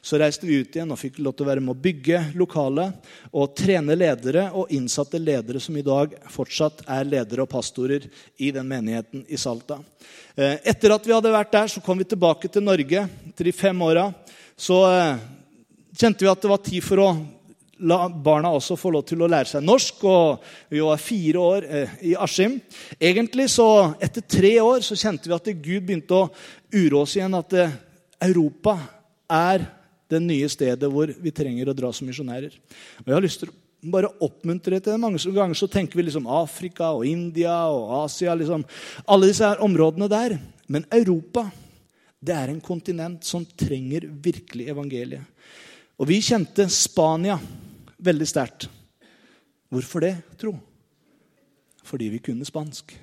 så 0.00 0.16
reiste 0.16 0.46
vi 0.48 0.62
ut 0.62 0.78
igjen 0.78 0.94
og 0.94 0.96
fikk 0.96 1.18
lov 1.20 1.34
til 1.36 1.44
å 1.44 1.48
være 1.50 1.60
med 1.60 1.74
å 1.74 1.82
bygge 1.84 2.22
lokalet 2.40 3.10
og 3.36 3.52
trene 3.52 3.92
ledere 3.98 4.46
og 4.56 4.72
innsatte 4.72 5.20
ledere 5.20 5.60
som 5.60 5.76
i 5.76 5.84
dag 5.84 6.14
fortsatt 6.32 6.86
er 6.88 7.04
ledere 7.04 7.44
og 7.44 7.50
pastorer 7.52 8.06
i 8.40 8.48
den 8.48 8.64
menigheten 8.70 9.26
i 9.28 9.36
Salta. 9.36 9.76
Etter 10.40 10.96
at 10.96 11.04
vi 11.04 11.12
hadde 11.12 11.36
vært 11.36 11.52
der, 11.52 11.68
så 11.68 11.84
kom 11.84 12.00
vi 12.00 12.08
tilbake 12.08 12.48
til 12.48 12.64
Norge. 12.64 13.04
Etter 13.28 13.50
de 13.50 13.52
fem 13.60 13.84
åra 13.84 14.08
så 14.56 14.80
kjente 15.96 16.24
vi 16.24 16.32
at 16.32 16.42
det 16.42 16.50
var 16.54 16.64
tid 16.64 16.84
for 16.84 17.04
å 17.04 17.10
la 17.78 18.06
barna 18.08 18.50
også 18.54 18.76
få 18.78 18.90
lov 18.94 19.04
til 19.08 19.22
å 19.22 19.28
lære 19.30 19.50
seg 19.50 19.64
norsk. 19.64 20.04
og 20.04 20.44
Vi 20.72 20.80
var 20.84 21.02
fire 21.02 21.42
år 21.42 21.66
eh, 21.66 21.96
i 22.10 22.14
Askim. 22.18 22.58
Egentlig 23.00 23.48
så, 23.52 23.68
Etter 24.00 24.24
tre 24.24 24.54
år 24.62 24.84
så 24.86 24.96
kjente 24.98 25.28
vi 25.28 25.36
at 25.36 25.50
Gud 25.52 25.84
begynte 25.86 26.16
å 26.16 26.30
uroe 26.72 27.02
oss 27.02 27.16
igjen. 27.18 27.36
At 27.36 27.52
eh, 27.56 27.76
Europa 28.28 28.78
er 29.28 29.66
det 30.08 30.22
nye 30.22 30.48
stedet 30.48 30.88
hvor 30.90 31.10
vi 31.10 31.34
trenger 31.34 31.68
å 31.68 31.76
dra 31.76 31.92
som 31.92 32.08
misjonærer. 32.08 32.54
Og 33.02 33.10
jeg 33.10 33.16
har 33.16 33.24
lyst 33.24 33.42
til 33.42 33.52
å 33.52 33.90
bare 33.92 34.12
oppmuntre 34.24 34.80
til 34.80 34.94
det. 34.94 35.02
Mange 35.02 35.20
ganger 35.36 35.58
så 35.58 35.68
tenker 35.70 35.98
vi 35.98 36.06
liksom 36.06 36.30
Afrika 36.30 36.94
og 36.96 37.06
India 37.06 37.58
og 37.68 37.92
Asia. 38.04 38.34
liksom 38.34 38.64
Alle 39.04 39.30
disse 39.30 39.46
her 39.46 39.62
områdene 39.64 40.08
der. 40.10 40.38
Men 40.66 40.88
Europa 40.90 41.48
det 42.26 42.34
er 42.34 42.50
en 42.50 42.62
kontinent 42.64 43.26
som 43.26 43.44
trenger 43.44 44.08
virkelig 44.08 44.70
evangeliet. 44.72 45.22
Og 45.96 46.08
vi 46.10 46.18
kjente 46.24 46.66
Spania 46.72 47.38
veldig 47.98 48.28
sterkt. 48.28 48.68
Hvorfor 49.72 50.04
det, 50.04 50.14
tro? 50.38 50.54
Fordi 51.86 52.08
vi 52.12 52.22
kunne 52.22 52.46
spansk. 52.46 52.94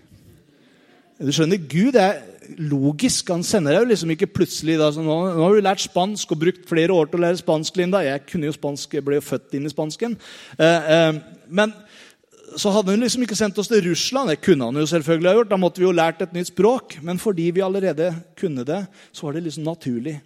Du 1.24 1.32
skjønner, 1.32 1.62
Gud 1.70 1.96
er 2.00 2.24
logisk. 2.58 3.30
Han 3.32 3.46
sender 3.46 3.76
deg 3.76 3.84
jo 3.84 3.90
liksom 3.92 4.14
ikke 4.16 4.32
plutselig 4.34 4.80
da, 4.82 4.90
nå, 4.98 5.04
nå, 5.06 5.44
har 5.44 5.56
du 5.56 5.64
lært 5.64 5.84
spansk 5.84 6.34
og 6.34 6.42
brukt 6.42 6.66
flere 6.68 6.96
år 6.96 7.12
til 7.12 7.22
å 7.22 7.24
lære 7.28 7.40
spansk. 7.40 7.78
Linda. 7.80 8.02
Jeg 8.04 8.26
kunne 8.30 8.50
jo 8.50 8.56
spansk, 8.56 8.98
jeg 8.98 9.06
ble 9.06 9.20
jo 9.20 9.26
født 9.26 9.56
inn 9.56 9.70
i 9.70 9.72
spansken. 9.72 10.18
Eh, 10.58 10.90
eh, 10.96 11.46
men 11.54 11.76
så 12.60 12.74
hadde 12.74 12.94
hun 12.94 13.06
liksom 13.06 13.24
ikke 13.26 13.38
sendt 13.38 13.58
oss 13.62 13.70
til 13.72 13.84
Russland. 13.86 14.34
Det 14.34 14.42
kunne 14.44 14.68
han 14.68 14.82
jo 14.82 14.90
selvfølgelig 14.90 15.30
ha 15.30 15.38
gjort. 15.40 15.54
Da 15.54 15.62
måtte 15.62 15.82
vi 15.82 15.88
jo 15.88 15.96
lært 15.96 16.22
et 16.26 16.36
nytt 16.36 16.52
språk. 16.52 16.98
Men 17.06 17.22
fordi 17.22 17.50
vi 17.56 17.66
allerede 17.66 18.12
kunne 18.40 18.66
det, 18.68 18.84
så 19.14 19.28
var 19.28 19.38
det 19.38 19.46
liksom 19.48 19.66
naturlig. 19.68 20.18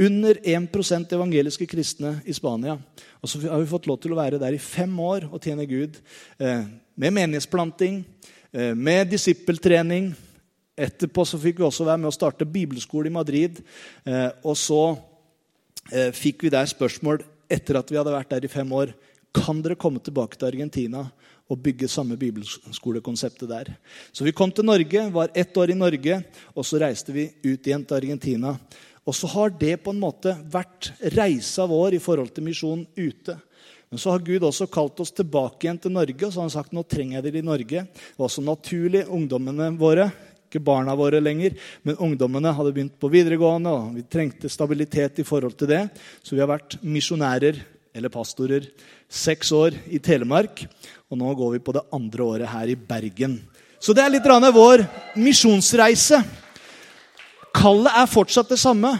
Under 0.00 0.34
1% 0.34 1.12
evangeliske 1.12 1.66
kristne 1.68 2.14
i 2.24 2.32
Spania. 2.32 2.78
Og 3.20 3.28
så 3.28 3.40
har 3.44 3.60
vi 3.60 3.68
fått 3.68 3.88
lov 3.90 3.98
til 4.00 4.14
å 4.14 4.16
være 4.16 4.38
der 4.40 4.56
i 4.56 4.62
fem 4.62 4.94
år 5.04 5.26
og 5.28 5.42
tjene 5.44 5.66
Gud. 5.68 5.98
Eh, 6.40 6.62
med 6.96 7.12
menighetsplanting, 7.12 8.04
eh, 8.52 8.72
med 8.74 9.10
disippeltrening. 9.12 10.14
Etterpå 10.78 11.26
så 11.26 11.36
fikk 11.36 11.58
vi 11.60 11.68
også 11.68 11.84
være 11.84 12.00
med 12.00 12.08
å 12.08 12.16
starte 12.16 12.48
bibelskole 12.48 13.06
i 13.06 13.12
Madrid. 13.12 13.60
Eh, 14.06 14.30
og 14.44 14.56
så 14.56 14.98
fikk 15.90 16.44
vi 16.44 16.50
der 16.50 16.68
spørsmål 16.70 17.22
etter 17.50 17.76
at 17.76 17.88
vi 17.90 17.96
hadde 17.96 18.12
vært 18.14 18.30
der 18.30 18.44
i 18.44 18.48
fem 18.52 18.68
år. 18.72 18.92
Kan 19.34 19.60
dere 19.62 19.74
komme 19.74 19.98
tilbake 19.98 20.38
til 20.38 20.46
Argentina 20.46 21.10
og 21.50 21.58
bygge 21.58 21.88
samme 21.88 22.16
bibelskolekonseptet 22.16 23.48
der? 23.48 23.76
Så 24.12 24.24
vi 24.24 24.32
kom 24.32 24.52
til 24.52 24.64
Norge, 24.64 25.10
var 25.10 25.30
ett 25.34 25.56
år 25.56 25.70
i 25.70 25.74
Norge, 25.74 26.24
og 26.54 26.64
så 26.64 26.78
reiste 26.78 27.12
vi 27.12 27.28
ut 27.42 27.66
igjen 27.66 27.84
til 27.84 27.96
Argentina. 27.96 28.54
Og 29.08 29.16
så 29.16 29.30
har 29.32 29.52
det 29.58 29.78
på 29.84 29.94
en 29.94 30.02
måte 30.02 30.34
vært 30.52 30.92
reisa 31.16 31.66
vår 31.68 31.96
i 31.96 32.02
forhold 32.02 32.34
til 32.34 32.46
misjon 32.46 32.84
ute. 32.96 33.36
Men 33.90 33.98
så 33.98 34.12
har 34.12 34.22
Gud 34.22 34.44
også 34.46 34.68
kalt 34.70 35.00
oss 35.02 35.10
tilbake 35.10 35.66
igjen 35.66 35.80
til 35.82 35.94
Norge. 35.94 36.26
og 36.26 36.30
så 36.30 36.38
har 36.38 36.46
han 36.46 36.52
sagt 36.54 36.74
nå 36.76 36.84
trenger 36.86 37.18
jeg 37.18 37.24
dere 37.26 37.40
i 37.40 37.46
Norge. 37.46 37.80
Det 37.90 38.18
var 38.20 38.28
også 38.28 38.44
naturlig. 38.46 39.02
Ungdommene 39.10 39.72
våre, 39.80 40.06
ikke 40.46 40.62
barna 40.62 40.94
våre 40.98 41.18
lenger, 41.22 41.56
men 41.82 41.98
ungdommene 41.98 42.52
hadde 42.54 42.72
begynt 42.76 42.94
på 43.02 43.10
videregående, 43.10 43.70
og 43.70 43.96
vi 43.98 44.06
trengte 44.06 44.50
stabilitet 44.50 45.18
i 45.22 45.26
forhold 45.26 45.56
til 45.58 45.72
det. 45.72 45.82
Så 46.22 46.36
vi 46.36 46.42
har 46.42 46.50
vært 46.50 46.78
misjonærer, 46.82 47.58
eller 47.94 48.14
pastorer, 48.14 48.68
seks 49.10 49.50
år 49.58 49.74
i 49.90 49.98
Telemark. 49.98 50.62
Og 51.10 51.18
nå 51.18 51.34
går 51.34 51.56
vi 51.56 51.64
på 51.66 51.74
det 51.74 51.82
andre 51.90 52.22
året 52.22 52.52
her 52.52 52.70
i 52.70 52.78
Bergen. 52.78 53.40
Så 53.82 53.90
det 53.96 54.04
er 54.04 54.14
litt 54.14 54.26
vår 54.54 54.84
misjonsreise. 55.18 56.22
Kallet 57.54 57.96
er 57.96 58.10
fortsatt 58.10 58.50
det 58.52 58.60
samme. 58.60 58.94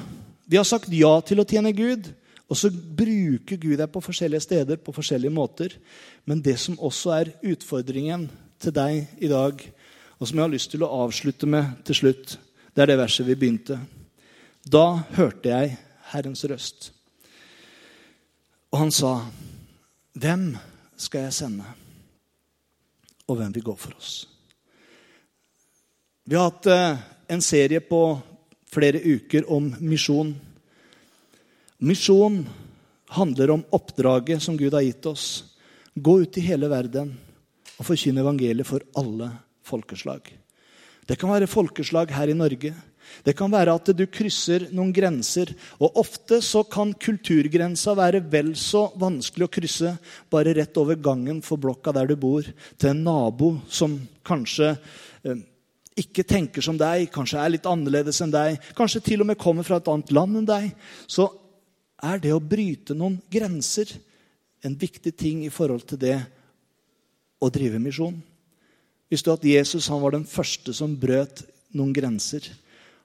Vi 0.51 0.59
har 0.59 0.67
sagt 0.67 0.91
ja 0.93 1.13
til 1.23 1.41
å 1.43 1.47
tjene 1.47 1.73
Gud. 1.77 2.11
Og 2.51 2.59
så 2.59 2.71
bruker 2.71 3.61
Gud 3.63 3.77
deg 3.79 3.91
på 3.93 4.03
forskjellige 4.03 4.43
steder 4.43 4.81
på 4.83 4.95
forskjellige 4.95 5.33
måter. 5.33 5.77
Men 6.27 6.43
det 6.43 6.57
som 6.59 6.79
også 6.83 7.13
er 7.15 7.35
utfordringen 7.53 8.27
til 8.61 8.75
deg 8.75 9.23
i 9.23 9.31
dag, 9.31 9.63
og 10.19 10.29
som 10.29 10.37
jeg 10.37 10.45
har 10.45 10.53
lyst 10.53 10.73
til 10.75 10.83
å 10.85 10.91
avslutte 11.05 11.47
med 11.47 11.79
til 11.87 12.01
slutt, 12.01 12.35
det 12.75 12.83
er 12.83 12.91
det 12.91 12.99
verset 13.01 13.29
vi 13.29 13.39
begynte. 13.39 13.79
Da 14.67 15.01
hørte 15.15 15.53
jeg 15.53 15.77
Herrens 16.11 16.43
røst. 16.45 16.91
Og 18.71 18.79
han 18.79 18.91
sa, 18.91 19.27
'Hvem 20.15 20.57
skal 20.97 21.21
jeg 21.21 21.33
sende?' 21.33 21.75
Og 23.29 23.37
hvem 23.37 23.55
vil 23.55 23.63
gå 23.63 23.77
for 23.77 23.95
oss? 23.97 24.29
Vi 26.27 26.35
har 26.35 26.51
hatt 26.51 26.67
eh, 26.67 26.99
en 27.29 27.41
serie 27.43 27.81
på 27.81 28.21
flere 28.71 29.01
uker 29.03 29.47
om 29.51 29.73
misjon. 29.81 30.35
Misjon 31.79 32.43
handler 33.11 33.51
om 33.57 33.65
oppdraget 33.75 34.43
som 34.43 34.57
Gud 34.57 34.75
har 34.77 34.85
gitt 34.87 35.07
oss. 35.07 35.45
Gå 35.95 36.21
ut 36.23 36.39
i 36.39 36.45
hele 36.45 36.71
verden 36.71 37.15
og 37.79 37.89
forkynne 37.89 38.23
evangeliet 38.23 38.69
for 38.69 38.85
alle 38.99 39.33
folkeslag. 39.67 40.23
Det 41.09 41.17
kan 41.19 41.33
være 41.33 41.51
folkeslag 41.51 42.13
her 42.15 42.31
i 42.31 42.37
Norge. 42.37 42.71
Det 43.27 43.35
kan 43.35 43.51
være 43.51 43.75
at 43.75 43.91
du 43.97 44.05
krysser 44.07 44.69
noen 44.71 44.93
grenser. 44.95 45.51
Og 45.83 45.99
ofte 45.99 46.39
så 46.45 46.63
kan 46.71 46.93
kulturgrensa 46.95 47.97
være 47.99 48.23
vel 48.31 48.53
så 48.59 48.87
vanskelig 49.01 49.49
å 49.49 49.53
krysse 49.59 49.95
bare 50.31 50.55
rett 50.55 50.79
over 50.79 51.01
gangen 51.01 51.41
for 51.43 51.59
blokka 51.61 51.95
der 51.97 52.13
du 52.13 52.17
bor, 52.21 52.47
til 52.79 52.93
en 52.93 53.03
nabo 53.09 53.57
som 53.67 53.99
kanskje 54.27 54.77
eh, 55.25 55.41
ikke 55.99 56.25
tenker 56.25 56.63
som 56.65 56.79
deg, 56.79 57.09
kanskje 57.13 57.41
er 57.43 57.53
litt 57.55 57.67
annerledes 57.69 58.21
enn 58.23 58.33
deg, 58.33 58.61
kanskje 58.79 59.03
til 59.11 59.25
og 59.25 59.31
med 59.31 59.41
kommer 59.41 59.67
fra 59.67 59.81
et 59.81 59.89
annet 59.91 60.13
land 60.15 60.39
enn 60.41 60.49
deg. 60.49 60.71
Så 61.11 61.27
er 62.07 62.23
det 62.23 62.33
å 62.35 62.43
bryte 62.43 62.97
noen 62.97 63.19
grenser 63.33 63.91
en 64.65 64.77
viktig 64.79 65.13
ting 65.17 65.45
i 65.45 65.53
forhold 65.53 65.87
til 65.89 66.01
det 66.01 66.17
å 67.41 67.51
drive 67.53 67.81
misjon. 67.83 68.19
Visste 69.11 69.31
du 69.31 69.35
at 69.35 69.49
Jesus 69.49 69.89
var 69.91 70.15
den 70.15 70.27
første 70.29 70.75
som 70.77 70.95
brøt 71.01 71.43
noen 71.75 71.93
grenser? 71.97 72.45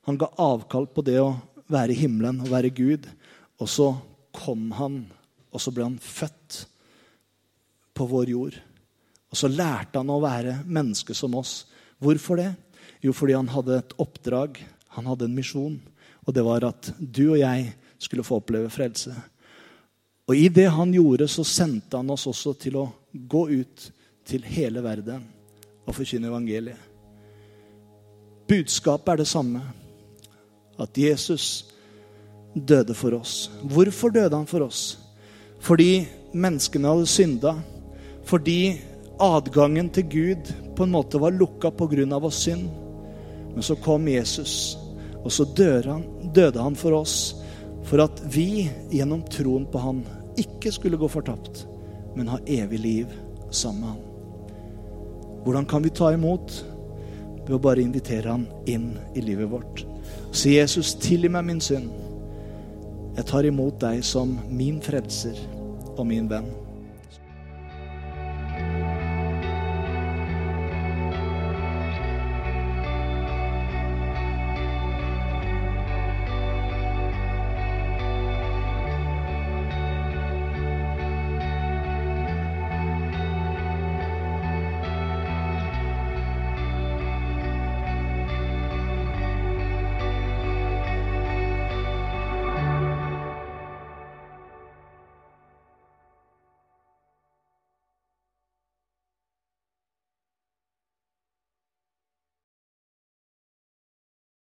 Han 0.06 0.20
ga 0.22 0.30
avkall 0.38 0.86
på 0.94 1.04
det 1.06 1.18
å 1.22 1.34
være 1.72 1.96
i 1.96 2.00
himmelen 2.04 2.44
og 2.44 2.52
være 2.54 2.74
Gud. 2.76 3.08
Og 3.58 3.72
så 3.72 3.90
kom 4.36 4.68
han, 4.78 5.00
og 5.50 5.64
så 5.64 5.74
ble 5.74 5.88
han 5.88 5.98
født 5.98 6.60
på 7.96 8.08
vår 8.12 8.32
jord. 8.36 8.58
Og 9.32 9.40
så 9.40 9.50
lærte 9.50 9.98
han 9.98 10.12
å 10.12 10.22
være 10.22 10.60
menneske 10.68 11.16
som 11.18 11.34
oss. 11.40 11.64
Hvorfor 12.04 12.38
det? 12.40 12.52
Jo, 13.04 13.14
fordi 13.14 13.36
han 13.38 13.52
hadde 13.52 13.80
et 13.80 13.96
oppdrag, 14.02 14.60
han 14.96 15.08
hadde 15.10 15.28
en 15.28 15.36
misjon. 15.36 15.80
Og 16.26 16.34
det 16.34 16.44
var 16.46 16.66
at 16.68 16.92
du 17.00 17.32
og 17.32 17.40
jeg 17.40 17.74
skulle 18.02 18.26
få 18.26 18.40
oppleve 18.42 18.72
frelse. 18.74 19.14
Og 20.26 20.38
i 20.38 20.48
det 20.50 20.68
han 20.74 20.94
gjorde, 20.94 21.28
så 21.30 21.46
sendte 21.46 22.00
han 22.00 22.10
oss 22.10 22.26
også 22.30 22.56
til 22.58 22.80
å 22.82 22.90
gå 23.14 23.46
ut 23.62 23.90
til 24.26 24.46
hele 24.50 24.82
verden 24.82 25.22
og 25.86 25.94
forkynne 25.94 26.32
evangeliet. 26.32 26.80
Budskapet 28.50 29.14
er 29.14 29.22
det 29.22 29.30
samme. 29.30 29.62
At 30.82 30.98
Jesus 30.98 31.66
døde 32.54 32.94
for 32.98 33.16
oss. 33.18 33.50
Hvorfor 33.64 34.12
døde 34.14 34.36
han 34.36 34.50
for 34.50 34.66
oss? 34.66 34.98
Fordi 35.64 36.06
menneskene 36.34 36.92
hadde 36.92 37.10
synda. 37.10 37.54
Fordi 38.26 38.76
adgangen 39.22 39.90
til 39.94 40.10
Gud 40.10 40.52
på 40.76 40.84
en 40.84 40.94
måte 40.94 41.22
var 41.22 41.34
lukka 41.34 41.72
pga. 41.72 42.20
vår 42.20 42.34
synd. 42.34 42.85
Men 43.56 43.64
så 43.64 43.76
kom 43.80 44.08
Jesus, 44.08 44.78
og 45.24 45.32
så 45.32 45.48
han, 45.86 46.04
døde 46.34 46.62
han 46.62 46.76
for 46.76 46.92
oss 46.92 47.36
for 47.86 48.02
at 48.02 48.22
vi 48.34 48.68
gjennom 48.92 49.24
troen 49.30 49.66
på 49.70 49.78
Han 49.78 50.02
ikke 50.42 50.72
skulle 50.74 50.98
gå 50.98 51.08
fortapt, 51.08 51.68
men 52.16 52.28
ha 52.28 52.40
evig 52.48 52.80
liv 52.80 53.14
sammen 53.50 53.82
med 53.82 53.90
Han. 53.90 54.02
Hvordan 55.46 55.66
kan 55.66 55.84
vi 55.84 55.90
ta 55.90 56.12
imot? 56.14 56.66
Ved 57.46 57.54
å 57.56 57.62
bare 57.62 57.84
invitere 57.86 58.34
Han 58.34 58.48
inn 58.66 58.96
i 59.14 59.22
livet 59.22 59.52
vårt. 59.52 59.86
Si, 60.34 60.58
Jesus, 60.58 60.96
tilgi 60.98 61.30
meg 61.30 61.46
min 61.46 61.62
synd. 61.62 61.92
Jeg 63.16 63.30
tar 63.30 63.46
imot 63.48 63.78
deg 63.80 64.02
som 64.04 64.34
min 64.50 64.82
frelser 64.84 65.38
og 65.96 66.04
min 66.10 66.28
venn. 66.28 66.50